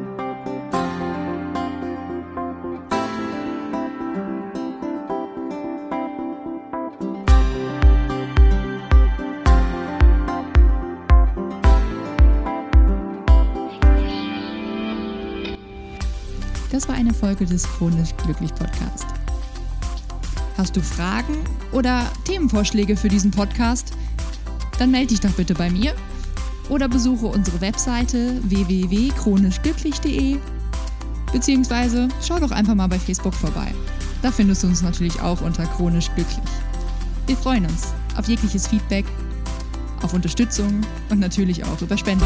Das 16.80 16.88
war 16.88 16.96
eine 16.96 17.12
Folge 17.12 17.44
des 17.44 17.64
Chronisch 17.64 18.16
Glücklich 18.24 18.54
Podcast. 18.54 19.04
Hast 20.56 20.74
du 20.74 20.80
Fragen 20.80 21.36
oder 21.72 22.10
Themenvorschläge 22.24 22.96
für 22.96 23.08
diesen 23.08 23.30
Podcast? 23.30 23.92
Dann 24.78 24.90
melde 24.90 25.08
dich 25.08 25.20
doch 25.20 25.32
bitte 25.32 25.52
bei 25.52 25.68
mir 25.68 25.94
oder 26.70 26.88
besuche 26.88 27.26
unsere 27.26 27.60
Webseite 27.60 28.40
www.chronischglücklich.de 28.44 30.38
beziehungsweise 31.30 32.08
schau 32.26 32.38
doch 32.38 32.50
einfach 32.50 32.74
mal 32.74 32.88
bei 32.88 32.98
Facebook 32.98 33.34
vorbei. 33.34 33.74
Da 34.22 34.32
findest 34.32 34.62
du 34.62 34.68
uns 34.68 34.80
natürlich 34.80 35.20
auch 35.20 35.42
unter 35.42 35.66
Chronisch 35.66 36.10
Glücklich. 36.14 36.40
Wir 37.26 37.36
freuen 37.36 37.66
uns 37.66 37.88
auf 38.16 38.26
jegliches 38.26 38.68
Feedback, 38.68 39.04
auf 40.00 40.14
Unterstützung 40.14 40.80
und 41.10 41.20
natürlich 41.20 41.62
auch 41.62 41.82
über 41.82 41.98
Spenden. 41.98 42.24